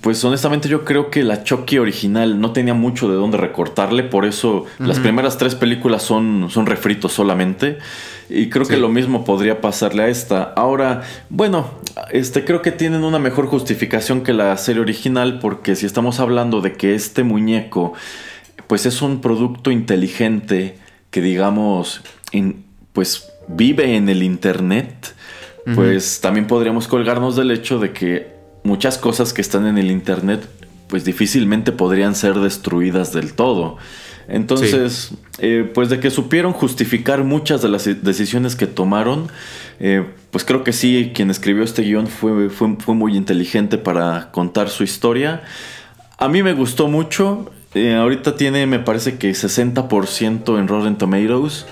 pues 0.00 0.24
honestamente 0.24 0.68
yo 0.68 0.84
creo 0.84 1.10
que 1.10 1.22
la 1.22 1.44
Chucky 1.44 1.78
original 1.78 2.40
no 2.40 2.52
tenía 2.52 2.74
mucho 2.74 3.08
de 3.08 3.14
dónde 3.14 3.36
recortarle, 3.36 4.02
por 4.02 4.26
eso 4.26 4.66
las 4.78 4.98
primeras 4.98 5.38
tres 5.38 5.54
películas 5.54 6.02
son, 6.02 6.48
son 6.50 6.66
refritos 6.66 7.12
solamente. 7.12 7.78
Y 8.28 8.48
creo 8.48 8.64
que 8.64 8.76
lo 8.76 8.88
mismo 8.88 9.24
podría 9.24 9.60
pasarle 9.60 10.04
a 10.04 10.08
esta. 10.08 10.42
Ahora, 10.42 11.02
bueno, 11.30 11.68
este 12.12 12.44
creo 12.44 12.62
que 12.62 12.70
tienen 12.70 13.02
una 13.02 13.18
mejor 13.18 13.46
justificación 13.46 14.22
que 14.22 14.32
la 14.32 14.56
serie 14.56 14.80
original, 14.80 15.40
porque 15.40 15.74
si 15.74 15.86
estamos 15.86 16.20
hablando 16.20 16.60
de 16.60 16.74
que 16.74 16.94
este 16.94 17.24
muñeco, 17.24 17.92
pues 18.68 18.86
es 18.86 19.02
un 19.02 19.20
producto 19.20 19.72
inteligente 19.72 20.78
que 21.10 21.20
digamos, 21.20 22.02
pues 22.92 23.32
vive 23.48 23.96
en 23.96 24.08
el 24.08 24.22
internet, 24.22 25.14
pues 25.74 26.20
también 26.20 26.46
podríamos 26.46 26.88
colgarnos 26.88 27.36
del 27.36 27.50
hecho 27.50 27.78
de 27.78 27.92
que 27.92 28.39
muchas 28.62 28.98
cosas 28.98 29.32
que 29.32 29.40
están 29.40 29.66
en 29.66 29.78
el 29.78 29.90
Internet 29.90 30.48
pues 30.90 31.04
difícilmente 31.04 31.72
podrían 31.72 32.14
ser 32.14 32.34
destruidas 32.34 33.12
del 33.12 33.32
todo. 33.32 33.78
Entonces, 34.28 35.12
eh, 35.38 35.68
pues 35.72 35.88
de 35.88 35.98
que 35.98 36.10
supieron 36.10 36.52
justificar 36.52 37.24
muchas 37.24 37.62
de 37.62 37.68
las 37.68 37.84
decisiones 38.02 38.54
que 38.54 38.66
tomaron, 38.66 39.28
eh, 39.80 40.04
pues 40.30 40.44
creo 40.44 40.62
que 40.62 40.72
sí, 40.72 41.12
quien 41.14 41.30
escribió 41.30 41.64
este 41.64 41.82
guion 41.82 42.06
fue, 42.06 42.48
fue, 42.50 42.76
fue, 42.78 42.94
muy 42.94 43.16
inteligente 43.16 43.78
para 43.78 44.30
contar 44.30 44.68
su 44.68 44.84
historia. 44.84 45.42
A 46.18 46.28
mí 46.28 46.42
me 46.42 46.52
gustó 46.52 46.86
mucho, 46.86 47.50
eh, 47.74 47.94
ahorita 47.94 48.36
tiene, 48.36 48.66
me 48.66 48.78
parece 48.78 49.16
que 49.16 49.30
60% 49.30 50.58
en 50.58 50.68
Rotten 50.68 50.96
Tomatoes. 50.96 51.66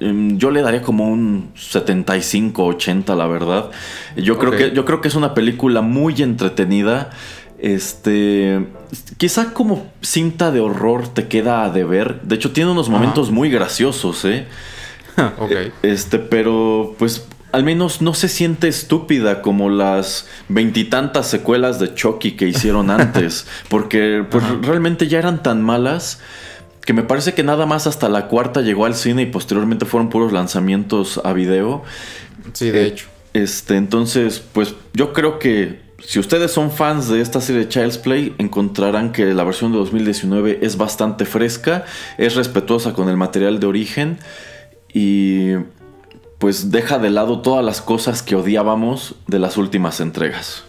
Em, 0.00 0.38
yo 0.38 0.50
le 0.50 0.62
daría 0.62 0.82
como 0.82 1.08
un 1.08 1.50
75-80, 1.56 3.14
la 3.16 3.26
verdad. 3.26 3.70
Yo 4.16 4.38
creo, 4.38 4.52
que, 4.52 4.72
yo 4.72 4.84
creo 4.84 5.00
que 5.00 5.08
es 5.08 5.14
una 5.14 5.34
película 5.34 5.80
muy 5.82 6.20
entretenida. 6.22 7.10
Este. 7.58 8.66
Quizá 9.16 9.52
como 9.52 9.92
cinta 10.00 10.50
de 10.50 10.60
horror 10.60 11.08
te 11.08 11.28
queda 11.28 11.70
de 11.70 11.84
ver. 11.84 12.20
De 12.22 12.34
hecho, 12.34 12.52
tiene 12.52 12.70
unos 12.70 12.88
momentos 12.88 13.30
muy 13.30 13.50
graciosos, 13.50 14.24
¿eh? 14.24 14.46
ok. 15.38 15.52
Este, 15.82 16.18
pero 16.18 16.94
pues 16.98 17.26
al 17.54 17.62
menos 17.62 18.02
no 18.02 18.14
se 18.14 18.28
siente 18.28 18.66
estúpida 18.66 19.40
como 19.40 19.70
las 19.70 20.26
veintitantas 20.48 21.28
secuelas 21.28 21.78
de 21.78 21.94
Chucky 21.94 22.32
que 22.32 22.48
hicieron 22.48 22.90
antes. 22.90 23.46
porque 23.68 24.24
pues, 24.28 24.44
realmente 24.62 25.06
ya 25.06 25.18
eran 25.20 25.42
tan 25.42 25.62
malas 25.62 26.20
que 26.84 26.92
me 26.92 27.02
parece 27.02 27.34
que 27.34 27.42
nada 27.42 27.66
más 27.66 27.86
hasta 27.86 28.08
la 28.08 28.28
cuarta 28.28 28.60
llegó 28.60 28.86
al 28.86 28.94
cine 28.94 29.22
y 29.22 29.26
posteriormente 29.26 29.86
fueron 29.86 30.10
puros 30.10 30.32
lanzamientos 30.32 31.20
a 31.24 31.32
video. 31.32 31.82
Sí, 32.52 32.70
de 32.70 32.82
eh, 32.82 32.86
hecho. 32.86 33.06
Este, 33.32 33.76
entonces, 33.76 34.42
pues 34.52 34.74
yo 34.92 35.12
creo 35.12 35.38
que 35.38 35.82
si 36.06 36.18
ustedes 36.18 36.52
son 36.52 36.70
fans 36.70 37.08
de 37.08 37.20
esta 37.20 37.40
serie 37.40 37.62
de 37.62 37.68
Child's 37.68 37.98
Play, 37.98 38.34
encontrarán 38.38 39.12
que 39.12 39.24
la 39.26 39.44
versión 39.44 39.72
de 39.72 39.78
2019 39.78 40.58
es 40.62 40.76
bastante 40.76 41.24
fresca, 41.24 41.84
es 42.18 42.34
respetuosa 42.34 42.92
con 42.92 43.08
el 43.08 43.16
material 43.16 43.58
de 43.58 43.66
origen 43.66 44.18
y 44.92 45.54
pues 46.38 46.70
deja 46.70 46.98
de 46.98 47.10
lado 47.10 47.40
todas 47.40 47.64
las 47.64 47.80
cosas 47.80 48.22
que 48.22 48.36
odiábamos 48.36 49.14
de 49.26 49.38
las 49.38 49.56
últimas 49.56 50.00
entregas. 50.00 50.64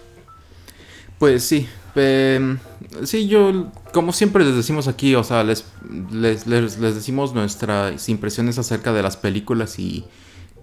Pues 1.20 1.44
sí, 1.44 1.68
em, 1.96 2.58
sí, 3.04 3.28
yo, 3.28 3.72
como 3.94 4.14
siempre 4.14 4.44
les 4.44 4.56
decimos 4.56 4.88
aquí, 4.88 5.16
o 5.16 5.24
sea, 5.24 5.44
les, 5.44 5.66
les, 6.12 6.48
les, 6.48 6.80
decimos 6.80 7.34
nuestras 7.34 8.10
impresiones 8.10 8.58
acerca 8.58 8.94
de 8.94 9.04
las 9.04 9.18
películas 9.18 9.80
y 9.80 10.06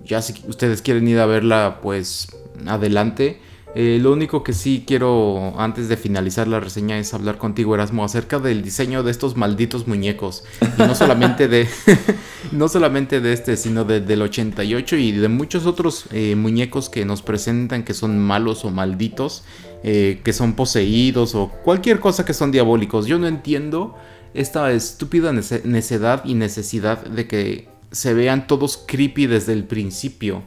ya 0.05 0.23
si 0.23 0.35
ustedes 0.49 0.83
quieren 0.83 1.07
ir 1.09 1.19
a 1.19 1.27
verla, 1.27 1.79
pues 1.83 2.29
adelante. 2.67 3.41
Eh, 3.75 3.99
lo 4.03 4.13
único 4.13 4.45
que 4.45 4.53
sí 4.53 4.85
quiero 4.87 5.55
antes 5.59 5.89
de 5.89 5.97
finalizar 5.97 6.47
la 6.47 6.61
reseña 6.61 6.99
es 6.99 7.15
hablar 7.15 7.39
contigo, 7.39 7.75
Erasmo, 7.75 8.05
acerca 8.05 8.39
del 8.39 8.63
diseño 8.63 9.03
de 9.03 9.11
estos 9.11 9.37
malditos 9.37 9.87
muñecos. 9.89 10.45
Y 10.79 10.83
no 10.83 10.95
solamente 10.95 11.49
de, 11.49 11.67
no 12.53 12.69
solamente 12.69 13.21
de 13.21 13.33
este, 13.33 13.57
sino 13.57 13.85
del 13.85 14.23
88 14.23 14.97
y 14.97 15.13
de 15.13 15.29
muchos 15.29 15.65
otros 15.65 16.05
eh, 16.11 16.37
muñecos 16.37 16.91
que 16.91 17.07
nos 17.07 17.23
presentan 17.23 17.83
que 17.83 17.95
son 17.95 18.19
malos 18.19 18.65
o 18.67 18.71
malditos, 18.71 19.45
eh, 19.83 20.21
que 20.23 20.35
son 20.35 20.53
poseídos 20.53 21.35
o 21.35 21.49
cualquier 21.65 21.99
cosa 21.99 22.27
que 22.27 22.35
son 22.35 22.53
diabólicos. 22.53 23.07
Yo 23.07 23.19
no 23.19 23.27
entiendo 23.27 23.97
esta 24.35 24.71
estúpida 24.73 25.33
necedad 25.33 26.23
y 26.25 26.35
necesidad 26.35 27.05
de 27.05 27.27
que 27.27 27.69
se 27.91 28.15
vean 28.15 28.47
todos 28.47 28.83
creepy 28.87 29.27
desde 29.27 29.53
el 29.55 29.65
principio. 29.65 30.43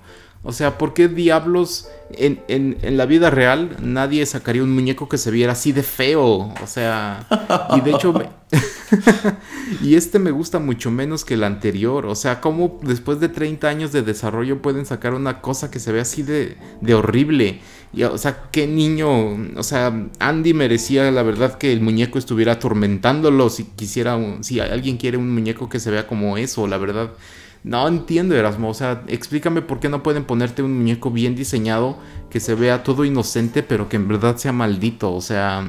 O 0.47 0.53
sea, 0.53 0.77
¿por 0.77 0.93
qué 0.93 1.07
diablos 1.07 1.89
en, 2.11 2.39
en, 2.47 2.97
la 2.97 3.07
vida 3.07 3.31
real 3.31 3.77
nadie 3.81 4.23
sacaría 4.27 4.61
un 4.61 4.71
muñeco 4.71 5.09
que 5.09 5.17
se 5.17 5.31
viera 5.31 5.53
así 5.53 5.71
de 5.71 5.81
feo? 5.81 6.53
O 6.61 6.67
sea, 6.67 7.25
y 7.75 7.81
de 7.81 7.91
hecho, 7.91 8.13
y 9.81 9.95
este 9.95 10.19
me 10.19 10.29
gusta 10.29 10.59
mucho 10.59 10.91
menos 10.91 11.25
que 11.25 11.33
el 11.33 11.43
anterior. 11.43 12.05
O 12.05 12.13
sea, 12.13 12.41
¿cómo 12.41 12.79
después 12.83 13.19
de 13.19 13.29
30 13.29 13.67
años 13.67 13.91
de 13.91 14.03
desarrollo 14.03 14.61
pueden 14.61 14.85
sacar 14.85 15.15
una 15.15 15.41
cosa 15.41 15.71
que 15.71 15.79
se 15.79 15.91
ve 15.91 15.99
así 15.99 16.21
de, 16.21 16.57
de 16.79 16.93
horrible? 16.93 17.61
Y, 17.91 18.03
o 18.03 18.17
sea, 18.19 18.43
qué 18.51 18.67
niño, 18.67 19.09
o 19.57 19.63
sea, 19.63 20.09
Andy 20.19 20.53
merecía 20.53 21.09
la 21.09 21.23
verdad 21.23 21.57
que 21.57 21.73
el 21.73 21.81
muñeco 21.81 22.19
estuviera 22.19 22.53
atormentándolo 22.53 23.49
si 23.49 23.63
quisiera, 23.63 24.19
si 24.41 24.59
alguien 24.59 24.97
quiere 24.97 25.17
un 25.17 25.33
muñeco 25.33 25.69
que 25.69 25.79
se 25.79 25.89
vea 25.89 26.05
como 26.05 26.37
eso, 26.37 26.67
la 26.67 26.77
verdad. 26.77 27.09
No 27.65 27.87
entiendo, 27.87 28.35
Erasmo. 28.35 28.69
O 28.69 28.73
sea, 28.75 29.03
explícame 29.07 29.63
por 29.63 29.79
qué 29.79 29.89
no 29.89 30.03
pueden 30.03 30.23
ponerte 30.23 30.61
un 30.61 30.77
muñeco 30.77 31.09
bien 31.09 31.35
diseñado 31.35 31.97
que 32.29 32.39
se 32.39 32.53
vea 32.53 32.83
todo 32.83 33.05
inocente, 33.05 33.63
pero 33.63 33.89
que 33.89 33.95
en 33.95 34.07
verdad 34.07 34.37
sea 34.37 34.51
maldito. 34.51 35.11
O 35.11 35.19
sea, 35.19 35.67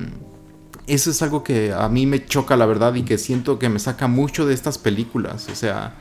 eso 0.87 1.11
es 1.11 1.23
algo 1.23 1.43
que 1.43 1.73
a 1.73 1.89
mí 1.89 2.05
me 2.05 2.23
choca, 2.23 2.55
la 2.55 2.67
verdad, 2.67 2.95
y 2.97 3.03
que 3.03 3.17
siento 3.17 3.59
que 3.59 3.71
me 3.71 3.79
saca 3.79 4.09
mucho 4.09 4.47
de 4.47 4.53
estas 4.53 4.77
películas. 4.77 5.49
O 5.51 5.55
sea, 5.55 5.95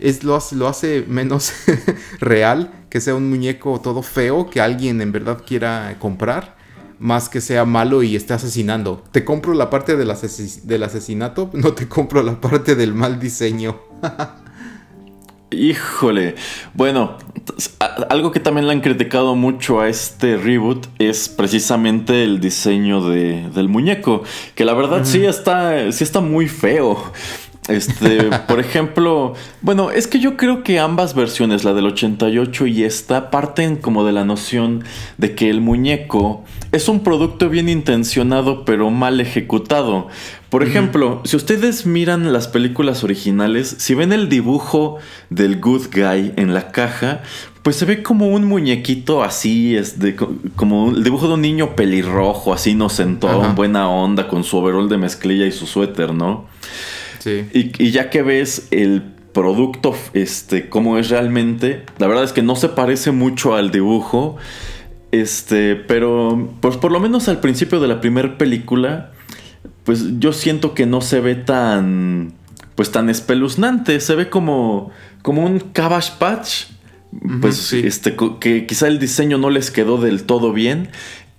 es, 0.00 0.24
lo, 0.24 0.34
hace 0.66 1.04
menos 1.06 1.52
real 2.20 2.86
que 2.88 3.02
sea 3.02 3.14
un 3.14 3.28
muñeco 3.28 3.82
todo 3.82 4.02
feo 4.02 4.48
que 4.48 4.62
alguien 4.62 5.02
en 5.02 5.12
verdad 5.12 5.42
quiera 5.46 5.94
comprar. 5.98 6.56
Más 7.00 7.28
que 7.28 7.42
sea 7.42 7.66
malo 7.66 8.02
y 8.02 8.16
esté 8.16 8.32
asesinando. 8.32 9.04
Te 9.12 9.26
compro 9.26 9.52
la 9.52 9.68
parte 9.68 9.94
del, 9.94 10.10
del 10.64 10.82
asesinato, 10.82 11.50
no 11.52 11.74
te 11.74 11.86
compro 11.86 12.22
la 12.22 12.40
parte 12.40 12.74
del 12.74 12.94
mal 12.94 13.20
diseño. 13.20 13.78
Híjole, 15.50 16.34
bueno, 16.74 17.16
algo 18.10 18.32
que 18.32 18.40
también 18.40 18.66
le 18.66 18.72
han 18.74 18.80
criticado 18.80 19.34
mucho 19.34 19.80
a 19.80 19.88
este 19.88 20.36
reboot 20.36 20.86
es 20.98 21.30
precisamente 21.30 22.22
el 22.22 22.38
diseño 22.38 23.08
de, 23.08 23.48
del 23.54 23.68
muñeco, 23.68 24.24
que 24.54 24.66
la 24.66 24.74
verdad 24.74 25.04
sí, 25.04 25.24
está, 25.24 25.90
sí 25.90 26.04
está 26.04 26.20
muy 26.20 26.48
feo. 26.48 27.12
Este, 27.68 28.24
por 28.48 28.60
ejemplo, 28.60 29.34
bueno, 29.62 29.90
es 29.90 30.06
que 30.06 30.18
yo 30.18 30.36
creo 30.36 30.62
que 30.62 30.78
ambas 30.78 31.14
versiones, 31.14 31.64
la 31.64 31.72
del 31.72 31.86
88 31.86 32.66
y 32.66 32.84
esta, 32.84 33.30
parten 33.30 33.76
como 33.76 34.04
de 34.04 34.12
la 34.12 34.24
noción 34.24 34.84
de 35.16 35.34
que 35.34 35.48
el 35.48 35.60
muñeco 35.60 36.44
es 36.72 36.88
un 36.88 37.00
producto 37.00 37.48
bien 37.48 37.68
intencionado 37.68 38.64
pero 38.64 38.90
mal 38.90 39.20
ejecutado. 39.20 40.08
Por 40.50 40.62
ejemplo, 40.62 41.20
si 41.24 41.36
ustedes 41.36 41.84
miran 41.84 42.32
las 42.32 42.48
películas 42.48 43.04
originales, 43.04 43.76
si 43.78 43.94
ven 43.94 44.12
el 44.12 44.28
dibujo 44.30 44.96
del 45.28 45.60
good 45.60 45.88
guy 45.92 46.32
en 46.36 46.54
la 46.54 46.72
caja, 46.72 47.20
pues 47.62 47.76
se 47.76 47.84
ve 47.84 48.02
como 48.02 48.28
un 48.28 48.46
muñequito 48.46 49.22
así, 49.22 49.76
es 49.76 49.98
de, 49.98 50.16
como 50.56 50.90
el 50.90 51.04
dibujo 51.04 51.28
de 51.28 51.34
un 51.34 51.42
niño 51.42 51.76
pelirrojo, 51.76 52.54
así 52.54 52.70
inocentón, 52.70 53.54
buena 53.54 53.90
onda, 53.90 54.26
con 54.26 54.42
su 54.42 54.56
overol 54.56 54.88
de 54.88 54.96
mezclilla 54.96 55.44
y 55.44 55.52
su 55.52 55.66
suéter, 55.66 56.14
¿no? 56.14 56.46
Sí. 57.18 57.46
Y, 57.52 57.90
ya 57.90 58.08
que 58.08 58.22
ves 58.22 58.68
el 58.70 59.02
producto, 59.34 59.94
este, 60.14 60.70
cómo 60.70 60.96
es 60.96 61.10
realmente, 61.10 61.84
la 61.98 62.06
verdad 62.06 62.24
es 62.24 62.32
que 62.32 62.42
no 62.42 62.56
se 62.56 62.70
parece 62.70 63.10
mucho 63.10 63.54
al 63.54 63.70
dibujo, 63.70 64.36
este, 65.12 65.76
pero 65.76 66.50
pues 66.60 66.76
por 66.76 66.92
lo 66.92 67.00
menos 67.00 67.28
al 67.28 67.40
principio 67.40 67.80
de 67.80 67.88
la 67.88 68.00
primera 68.00 68.38
película, 68.38 69.12
pues 69.84 70.18
yo 70.18 70.32
siento 70.32 70.74
que 70.74 70.86
no 70.86 71.00
se 71.00 71.20
ve 71.20 71.34
tan, 71.34 72.32
pues 72.74 72.92
tan 72.92 73.08
espeluznante, 73.08 74.00
se 74.00 74.14
ve 74.14 74.28
como, 74.28 74.90
como 75.22 75.44
un 75.44 75.60
Cabbage 75.60 76.12
Patch 76.18 76.66
pues 77.40 77.72
este, 77.72 78.16
que 78.38 78.66
quizá 78.66 78.86
el 78.86 78.98
diseño 78.98 79.38
no 79.38 79.50
les 79.50 79.70
quedó 79.70 79.98
del 79.98 80.24
todo 80.24 80.52
bien. 80.52 80.88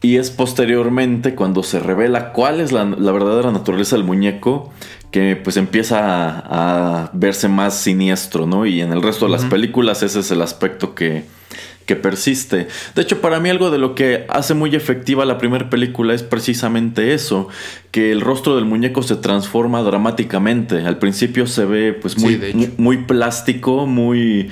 Y 0.02 0.16
es 0.16 0.32
posteriormente 0.32 1.36
cuando 1.36 1.62
se 1.62 1.80
revela 1.80 2.32
cuál 2.32 2.62
es 2.62 2.72
la, 2.72 2.86
verdadera 2.86 3.52
naturaleza 3.52 3.98
del 3.98 4.06
muñeco 4.06 4.72
que 5.12 5.36
pues 5.36 5.58
empieza 5.58 6.44
a, 6.46 7.10
verse 7.14 7.48
más 7.48 7.76
siniestro, 7.76 8.46
¿no? 8.46 8.66
Y 8.66 8.82
en 8.82 8.92
el 8.92 9.02
resto 9.02 9.26
de 9.26 9.32
las 9.32 9.46
películas 9.46 10.04
ese 10.04 10.20
es 10.20 10.32
el 10.32 10.42
aspecto 10.42 10.94
que, 10.94 11.24
que 11.86 11.96
persiste. 11.96 12.68
De 12.94 13.02
hecho, 13.02 13.20
para 13.20 13.40
mí 13.40 13.50
algo 13.50 13.72
de 13.72 13.80
lo 13.80 13.96
que 13.96 14.26
hace 14.30 14.54
muy 14.54 14.76
efectiva 14.76 15.26
la 15.26 15.40
primera 15.40 15.70
película 15.72 16.14
es 16.14 16.22
precisamente 16.22 17.16
eso, 17.16 17.48
que 17.90 18.12
el 18.12 18.22
rostro 18.22 18.56
del 18.56 18.66
muñeco 18.66 19.02
se 19.02 19.16
transforma 19.16 19.82
dramáticamente. 19.82 20.86
Al 20.86 21.00
principio 21.00 21.48
se 21.48 21.66
ve 21.66 21.94
pues 21.94 22.20
muy, 22.20 22.74
muy 22.78 22.98
plástico, 22.98 23.88
muy 23.88 24.52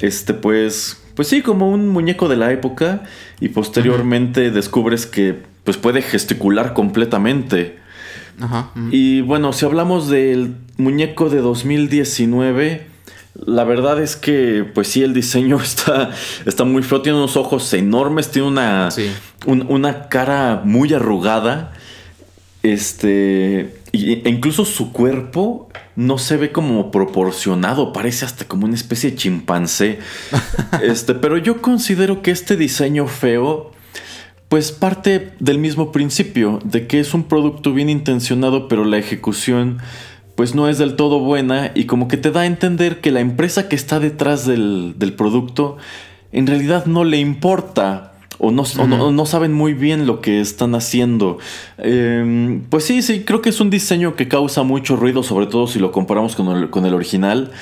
este, 0.00 0.32
pues, 0.32 1.02
pues 1.14 1.28
sí, 1.28 1.42
como 1.42 1.68
un 1.68 1.88
muñeco 1.88 2.28
de 2.28 2.36
la 2.36 2.50
época 2.52 3.02
y 3.40 3.50
posteriormente 3.50 4.50
descubres 4.50 5.04
que 5.04 5.42
pues 5.64 5.76
puede 5.76 6.00
gesticular 6.00 6.72
completamente. 6.72 7.81
Ajá. 8.40 8.70
Y 8.90 9.20
bueno, 9.20 9.52
si 9.52 9.64
hablamos 9.64 10.08
del 10.08 10.56
muñeco 10.76 11.28
de 11.28 11.38
2019, 11.38 12.86
la 13.34 13.64
verdad 13.64 14.02
es 14.02 14.16
que 14.16 14.64
pues 14.74 14.88
sí, 14.88 15.02
el 15.02 15.14
diseño 15.14 15.56
está, 15.62 16.10
está 16.44 16.64
muy 16.64 16.82
feo, 16.82 17.02
tiene 17.02 17.18
unos 17.18 17.36
ojos 17.36 17.72
enormes, 17.74 18.30
tiene 18.30 18.48
una, 18.48 18.88
una 19.46 20.08
cara 20.08 20.62
muy 20.64 20.92
arrugada. 20.92 21.72
Este, 22.62 23.82
e 23.92 24.22
incluso 24.26 24.64
su 24.64 24.92
cuerpo 24.92 25.68
no 25.96 26.16
se 26.18 26.36
ve 26.36 26.52
como 26.52 26.92
proporcionado, 26.92 27.92
parece 27.92 28.24
hasta 28.24 28.44
como 28.44 28.66
una 28.66 28.74
especie 28.74 29.10
de 29.10 29.16
chimpancé. 29.16 29.98
este, 30.82 31.14
pero 31.14 31.38
yo 31.38 31.60
considero 31.60 32.22
que 32.22 32.30
este 32.30 32.56
diseño 32.56 33.06
feo 33.06 33.72
pues 34.52 34.70
parte 34.70 35.32
del 35.40 35.58
mismo 35.58 35.92
principio, 35.92 36.58
de 36.62 36.86
que 36.86 37.00
es 37.00 37.14
un 37.14 37.24
producto 37.24 37.72
bien 37.72 37.88
intencionado, 37.88 38.68
pero 38.68 38.84
la 38.84 38.98
ejecución 38.98 39.78
pues 40.34 40.54
no 40.54 40.68
es 40.68 40.76
del 40.76 40.94
todo 40.94 41.20
buena 41.20 41.72
y 41.74 41.86
como 41.86 42.06
que 42.06 42.18
te 42.18 42.30
da 42.30 42.42
a 42.42 42.46
entender 42.46 43.00
que 43.00 43.12
la 43.12 43.20
empresa 43.20 43.66
que 43.70 43.76
está 43.76 43.98
detrás 43.98 44.46
del, 44.46 44.92
del 44.98 45.14
producto 45.14 45.78
en 46.32 46.46
realidad 46.46 46.84
no 46.84 47.04
le 47.04 47.16
importa 47.16 48.11
o 48.42 48.50
no, 48.50 49.26
saben 49.26 49.52
muy 49.52 49.72
bien 49.72 50.04
lo 50.04 50.20
que 50.20 50.40
están 50.40 50.74
haciendo. 50.74 51.38
Em, 51.78 52.62
pues 52.68 52.82
sí, 52.82 53.00
sí, 53.00 53.22
creo 53.24 53.40
que 53.40 53.50
es 53.50 53.60
un 53.60 53.70
diseño 53.70 54.16
que 54.16 54.26
causa 54.26 54.64
mucho 54.64 54.96
ruido, 54.96 55.22
sobre 55.22 55.46
todo 55.46 55.68
si 55.68 55.78
lo 55.78 55.92
comparamos 55.92 56.34
con 56.34 56.48
el, 56.48 56.68
con 56.68 56.84
el 56.84 56.92
original. 56.92 57.52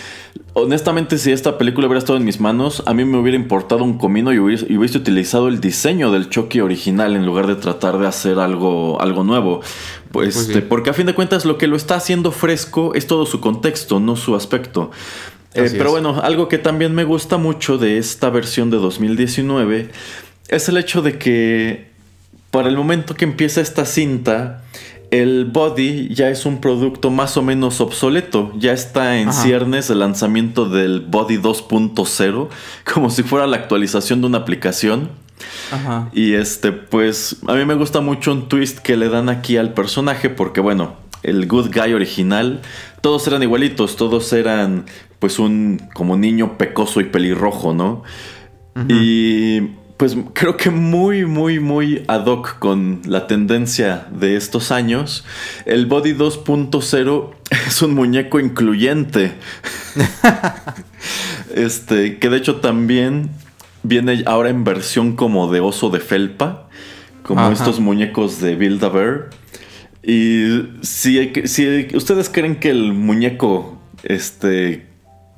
Honestamente, 0.54 1.18
si 1.18 1.32
esta 1.32 1.58
película 1.58 1.86
hubiera 1.86 1.98
estado 1.98 2.16
en 2.16 2.24
mis 2.24 2.40
manos, 2.40 2.82
a 2.86 2.94
mí 2.94 3.04
me 3.04 3.18
hubiera 3.18 3.36
importado 3.36 3.84
un 3.84 3.98
comino 3.98 4.32
y 4.32 4.38
hubiese, 4.38 4.98
utilizado 4.98 5.48
el 5.48 5.60
diseño 5.60 6.10
del 6.12 6.30
Chucky 6.30 6.60
original 6.60 7.14
en 7.14 7.26
lugar 7.26 7.46
de 7.46 7.56
tratar 7.56 7.98
de 7.98 8.06
hacer 8.06 8.38
algo, 8.38 9.02
algo 9.02 9.22
nuevo. 9.22 9.60
Pues, 10.10 10.34
pues 10.34 10.48
este, 10.48 10.62
porque 10.62 10.88
a 10.88 10.94
fin 10.94 11.04
de 11.04 11.14
cuentas 11.14 11.44
lo 11.44 11.58
que 11.58 11.66
lo 11.66 11.76
está 11.76 11.96
haciendo 11.96 12.32
fresco 12.32 12.94
es 12.94 13.06
todo 13.06 13.26
su 13.26 13.40
contexto, 13.40 14.00
no 14.00 14.16
su 14.16 14.34
aspecto. 14.34 14.90
Eh, 15.52 15.68
pero 15.72 15.90
bueno, 15.90 16.20
algo 16.22 16.48
que 16.48 16.56
también 16.56 16.94
me 16.94 17.04
gusta 17.04 17.36
mucho 17.36 17.76
de 17.76 17.98
esta 17.98 18.30
versión 18.30 18.70
de 18.70 18.78
2019 18.78 19.90
es 20.50 20.68
el 20.68 20.76
hecho 20.76 21.00
de 21.00 21.18
que 21.18 21.90
para 22.50 22.68
el 22.68 22.76
momento 22.76 23.14
que 23.14 23.24
empieza 23.24 23.60
esta 23.60 23.86
cinta, 23.86 24.62
el 25.10 25.44
body 25.44 26.12
ya 26.12 26.28
es 26.28 26.44
un 26.44 26.60
producto 26.60 27.10
más 27.10 27.36
o 27.36 27.42
menos 27.42 27.80
obsoleto. 27.80 28.52
Ya 28.58 28.72
está 28.72 29.18
en 29.18 29.32
ciernes 29.32 29.90
el 29.90 30.00
lanzamiento 30.00 30.68
del 30.68 31.00
body 31.00 31.38
2.0, 31.38 32.48
como 32.92 33.10
si 33.10 33.22
fuera 33.22 33.46
la 33.46 33.56
actualización 33.56 34.20
de 34.20 34.26
una 34.26 34.38
aplicación. 34.38 35.10
Ajá. 35.70 36.10
Y 36.12 36.34
este, 36.34 36.72
pues, 36.72 37.36
a 37.46 37.54
mí 37.54 37.64
me 37.64 37.74
gusta 37.74 38.00
mucho 38.00 38.32
un 38.32 38.48
twist 38.48 38.78
que 38.78 38.96
le 38.96 39.08
dan 39.08 39.28
aquí 39.28 39.56
al 39.56 39.72
personaje, 39.72 40.30
porque 40.30 40.60
bueno, 40.60 40.96
el 41.22 41.46
good 41.46 41.70
guy 41.72 41.92
original, 41.92 42.60
todos 43.00 43.26
eran 43.26 43.42
igualitos, 43.42 43.96
todos 43.96 44.32
eran 44.32 44.86
pues 45.18 45.38
un 45.38 45.80
como 45.94 46.16
niño 46.16 46.56
pecoso 46.56 47.00
y 47.00 47.04
pelirrojo, 47.04 47.74
¿no? 47.74 48.02
Y 48.88 49.60
pues 50.00 50.16
creo 50.32 50.56
que 50.56 50.70
muy, 50.70 51.26
muy, 51.26 51.60
muy 51.60 52.04
ad 52.08 52.24
hoc 52.24 52.58
con 52.58 53.02
la 53.04 53.26
tendencia 53.26 54.06
de 54.10 54.34
estos 54.34 54.72
años, 54.72 55.26
el 55.66 55.84
Body 55.84 56.14
2.0 56.14 57.30
es 57.66 57.82
un 57.82 57.94
muñeco 57.94 58.40
incluyente. 58.40 59.34
este, 61.54 62.18
que 62.18 62.30
de 62.30 62.36
hecho 62.38 62.56
también 62.60 63.28
viene 63.82 64.22
ahora 64.24 64.48
en 64.48 64.64
versión 64.64 65.16
como 65.16 65.52
de 65.52 65.60
oso 65.60 65.90
de 65.90 66.00
felpa, 66.00 66.70
como 67.22 67.50
estos 67.50 67.78
muñecos 67.78 68.40
de 68.40 68.56
Build 68.56 68.82
a 68.82 68.88
Bear. 68.88 69.28
Y 70.02 70.62
si, 70.80 71.30
si 71.44 71.88
ustedes 71.94 72.30
creen 72.30 72.56
que 72.56 72.70
el 72.70 72.94
muñeco 72.94 73.78
este, 74.04 74.86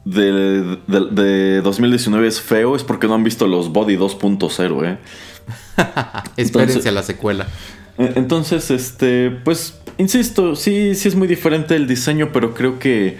de, 0.04 0.78
de, 0.88 1.60
2019 1.62 2.26
es 2.26 2.40
feo 2.40 2.74
es 2.74 2.82
porque 2.82 3.06
no 3.06 3.14
han 3.14 3.24
visto 3.24 3.46
los 3.46 3.70
Body 3.72 3.96
2.0, 3.96 4.86
¿eh? 4.86 4.98
Espérense 6.36 6.88
a 6.88 6.92
la 6.92 7.02
secuela. 7.02 7.46
E, 7.98 8.12
entonces, 8.16 8.70
este, 8.70 9.30
pues, 9.30 9.78
insisto, 9.98 10.56
sí, 10.56 10.94
sí 10.94 11.08
es 11.08 11.14
muy 11.14 11.28
diferente 11.28 11.76
el 11.76 11.86
diseño, 11.86 12.30
pero 12.32 12.54
creo 12.54 12.78
que 12.78 13.18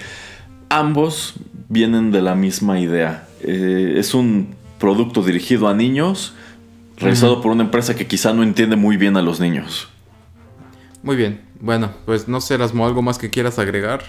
ambos 0.68 1.35
vienen 1.68 2.11
de 2.11 2.23
la 2.23 2.35
misma 2.35 2.81
idea. 2.81 3.29
Eh, 3.42 3.95
es 3.97 4.14
un 4.14 4.55
producto 4.79 5.23
dirigido 5.23 5.68
a 5.68 5.75
niños, 5.75 6.35
realizado 6.97 7.40
por 7.40 7.53
una 7.53 7.64
empresa 7.64 7.95
que 7.95 8.07
quizá 8.07 8.33
no 8.33 8.42
entiende 8.42 8.77
muy 8.77 8.97
bien 8.97 9.16
a 9.16 9.23
los 9.23 9.40
niños. 9.40 9.88
Muy 11.02 11.16
bien, 11.16 11.40
bueno, 11.58 11.90
pues 12.06 12.28
no 12.28 12.40
sé, 12.40 12.54
Erasmo, 12.54 12.86
¿algo 12.86 13.02
más 13.02 13.18
que 13.18 13.28
quieras 13.28 13.58
agregar? 13.58 14.02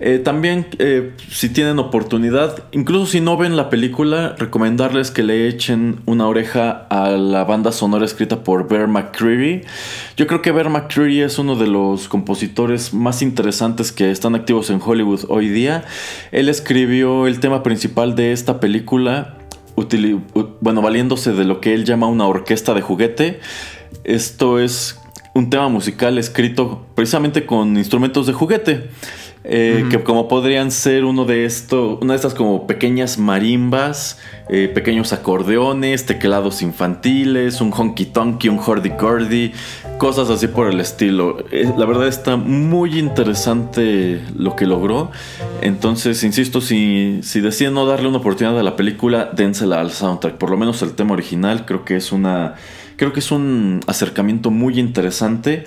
Eh, 0.00 0.18
también, 0.18 0.66
eh, 0.80 1.12
si 1.30 1.48
tienen 1.48 1.78
oportunidad, 1.78 2.64
incluso 2.72 3.06
si 3.06 3.20
no 3.20 3.36
ven 3.36 3.56
la 3.56 3.70
película, 3.70 4.34
recomendarles 4.36 5.12
que 5.12 5.22
le 5.22 5.46
echen 5.46 6.00
una 6.04 6.26
oreja 6.26 6.88
a 6.90 7.10
la 7.10 7.44
banda 7.44 7.70
sonora 7.70 8.04
escrita 8.04 8.42
por 8.42 8.68
Bear 8.68 8.88
McCreary. 8.88 9.62
Yo 10.16 10.26
creo 10.26 10.42
que 10.42 10.50
Bear 10.50 10.68
McCreary 10.68 11.20
es 11.20 11.38
uno 11.38 11.54
de 11.54 11.68
los 11.68 12.08
compositores 12.08 12.92
más 12.92 13.22
interesantes 13.22 13.92
que 13.92 14.10
están 14.10 14.34
activos 14.34 14.68
en 14.70 14.80
Hollywood 14.84 15.26
hoy 15.28 15.48
día. 15.48 15.84
Él 16.32 16.48
escribió 16.48 17.28
el 17.28 17.38
tema 17.38 17.62
principal 17.62 18.16
de 18.16 18.32
esta 18.32 18.58
película, 18.58 19.38
bueno, 20.60 20.82
valiéndose 20.82 21.32
de 21.34 21.44
lo 21.44 21.60
que 21.60 21.72
él 21.72 21.84
llama 21.84 22.08
una 22.08 22.26
orquesta 22.26 22.74
de 22.74 22.80
juguete. 22.80 23.40
Esto 24.04 24.58
es 24.58 25.01
un 25.34 25.50
tema 25.50 25.68
musical 25.68 26.18
escrito 26.18 26.86
precisamente 26.94 27.46
con 27.46 27.76
instrumentos 27.76 28.26
de 28.26 28.32
juguete. 28.32 28.88
Eh, 29.44 29.86
que 29.90 30.04
como 30.04 30.28
podrían 30.28 30.70
ser 30.70 31.04
uno 31.04 31.24
de 31.24 31.44
estos, 31.44 31.98
una 32.00 32.12
de 32.12 32.16
estas 32.16 32.32
como 32.32 32.68
pequeñas 32.68 33.18
marimbas, 33.18 34.20
eh, 34.48 34.70
pequeños 34.72 35.12
acordeones, 35.12 36.06
teclados 36.06 36.62
infantiles, 36.62 37.60
un 37.60 37.72
honky 37.72 38.06
tonky, 38.06 38.48
un 38.48 38.60
hordy 38.64 38.90
gordy, 38.90 39.52
cosas 39.98 40.30
así 40.30 40.46
por 40.46 40.68
el 40.68 40.78
estilo. 40.78 41.38
Eh, 41.50 41.68
la 41.76 41.86
verdad 41.86 42.06
está 42.06 42.36
muy 42.36 43.00
interesante 43.00 44.22
lo 44.36 44.54
que 44.54 44.64
logró. 44.64 45.10
Entonces, 45.60 46.22
insisto, 46.22 46.60
si, 46.60 47.18
si 47.24 47.40
deciden 47.40 47.74
no 47.74 47.84
darle 47.84 48.06
una 48.06 48.18
oportunidad 48.18 48.56
a 48.60 48.62
la 48.62 48.76
película, 48.76 49.32
dénsela 49.34 49.80
al 49.80 49.90
soundtrack. 49.90 50.36
Por 50.36 50.50
lo 50.50 50.56
menos 50.56 50.82
el 50.82 50.92
tema 50.92 51.14
original 51.14 51.66
creo 51.66 51.84
que 51.84 51.96
es 51.96 52.12
una 52.12 52.54
Creo 53.02 53.12
que 53.12 53.18
es 53.18 53.32
un 53.32 53.80
acercamiento 53.88 54.52
muy 54.52 54.78
interesante. 54.78 55.64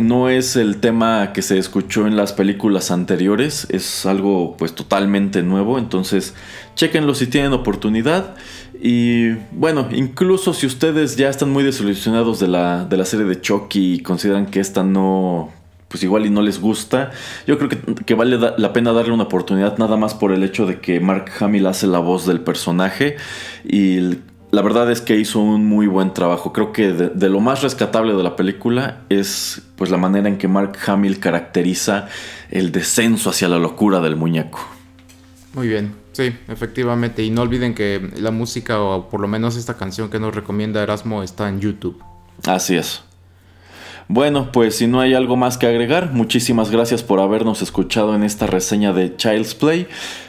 no 0.00 0.28
es 0.28 0.54
el 0.54 0.76
tema 0.76 1.32
que 1.32 1.42
se 1.42 1.58
escuchó 1.58 2.06
en 2.06 2.14
las 2.14 2.32
películas 2.32 2.92
anteriores, 2.92 3.66
es 3.70 4.06
algo 4.06 4.54
pues 4.56 4.72
totalmente 4.76 5.42
nuevo, 5.42 5.80
entonces 5.80 6.32
chequenlo 6.76 7.16
si 7.16 7.26
tienen 7.26 7.54
oportunidad. 7.54 8.36
Y 8.80 9.30
bueno, 9.50 9.88
incluso 9.90 10.54
si 10.54 10.66
ustedes 10.68 11.16
ya 11.16 11.28
están 11.28 11.50
muy 11.50 11.64
desilusionados 11.64 12.38
de 12.38 12.46
la, 12.46 12.84
de 12.84 12.96
la 12.96 13.04
serie 13.04 13.26
de 13.26 13.40
Chucky 13.40 13.94
y 13.94 13.98
consideran 13.98 14.46
que 14.46 14.60
esta 14.60 14.84
no, 14.84 15.50
pues 15.88 16.04
igual 16.04 16.24
y 16.24 16.30
no 16.30 16.40
les 16.40 16.60
gusta, 16.60 17.10
yo 17.48 17.58
creo 17.58 17.68
que, 17.68 18.14
vale 18.14 18.38
la 18.38 18.72
pena 18.72 18.92
darle 18.92 19.12
una 19.12 19.24
oportunidad 19.24 19.76
nada 19.78 19.96
más 19.96 20.14
por 20.14 20.30
el 20.30 20.44
hecho 20.44 20.66
de 20.66 20.78
que 20.78 21.00
Mark 21.00 21.32
Hamill 21.40 21.66
hace 21.66 21.88
la 21.88 21.98
voz 21.98 22.26
del 22.26 22.42
personaje 22.42 23.16
y 23.64 24.18
la 24.50 24.62
verdad 24.62 24.90
es 24.90 25.00
que 25.00 25.16
hizo 25.16 25.40
un 25.40 25.66
muy 25.66 25.86
buen 25.86 26.12
trabajo. 26.12 26.52
Creo 26.52 26.72
que 26.72 26.92
de, 26.92 27.28
lo 27.28 27.40
más 27.40 27.62
rescatable 27.62 28.14
de 28.14 28.22
la 28.22 28.36
película 28.36 29.02
es 29.08 29.62
pues 29.76 29.90
la 29.90 29.96
manera 29.96 30.28
en 30.28 30.38
que 30.38 30.48
Mark 30.48 30.76
Hamill 30.86 31.20
caracteriza 31.20 32.08
el 32.50 32.72
descenso 32.72 33.30
hacia 33.30 33.48
la 33.48 33.58
locura 33.58 34.00
del 34.00 34.16
muñeco. 34.16 34.60
Muy 35.54 35.68
bien, 35.68 35.94
sí, 36.12 36.34
efectivamente. 36.48 37.22
Y 37.22 37.30
no 37.30 37.42
olviden 37.42 37.74
que 37.74 38.10
la 38.16 38.30
música, 38.30 38.80
o 38.80 39.08
por 39.08 39.20
lo 39.20 39.28
menos 39.28 39.56
esta 39.56 39.76
canción 39.76 40.10
que 40.10 40.18
nos 40.18 40.34
recomienda 40.34 40.82
Erasmo, 40.82 41.22
está 41.22 41.48
en 41.48 41.60
YouTube. 41.60 42.02
Así 42.46 42.76
es. 42.76 43.02
Bueno, 44.12 44.50
pues 44.50 44.74
si 44.74 44.88
no 44.88 44.98
hay 44.98 45.14
algo 45.14 45.36
más 45.36 45.56
que 45.56 45.68
agregar, 45.68 46.10
muchísimas 46.12 46.72
gracias 46.72 47.04
por 47.04 47.20
habernos 47.20 47.62
escuchado 47.62 48.16
en 48.16 48.24
esta 48.24 48.48
reseña 48.48 48.92
de 48.92 49.14
Child's 49.14 49.54
Play. 49.54 49.86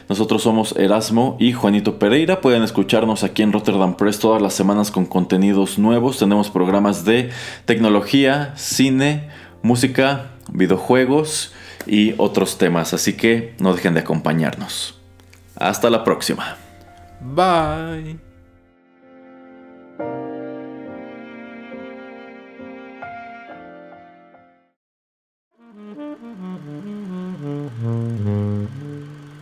Nosotros 0.08 0.44
somos 0.44 0.76
Erasmo 0.76 1.36
y 1.40 1.52
Juanito 1.52 1.98
Pereira. 1.98 2.40
Pueden 2.40 2.62
escucharnos 2.62 3.24
aquí 3.24 3.42
en 3.42 3.52
Rotterdam 3.52 3.96
Press 3.96 4.20
todas 4.20 4.40
las 4.40 4.54
semanas 4.54 4.92
con 4.92 5.04
contenidos 5.04 5.80
nuevos. 5.80 6.20
Tenemos 6.20 6.48
programas 6.48 7.04
de 7.04 7.30
tecnología, 7.64 8.52
cine, 8.54 9.30
música, 9.62 10.30
videojuegos 10.52 11.52
y 11.84 12.14
otros 12.18 12.58
temas. 12.58 12.94
Así 12.94 13.14
que 13.14 13.56
no 13.58 13.74
dejen 13.74 13.94
de 13.94 14.00
acompañarnos. 14.00 14.96
Hasta 15.56 15.90
la 15.90 16.04
próxima. 16.04 16.56
Bye. 17.20 18.31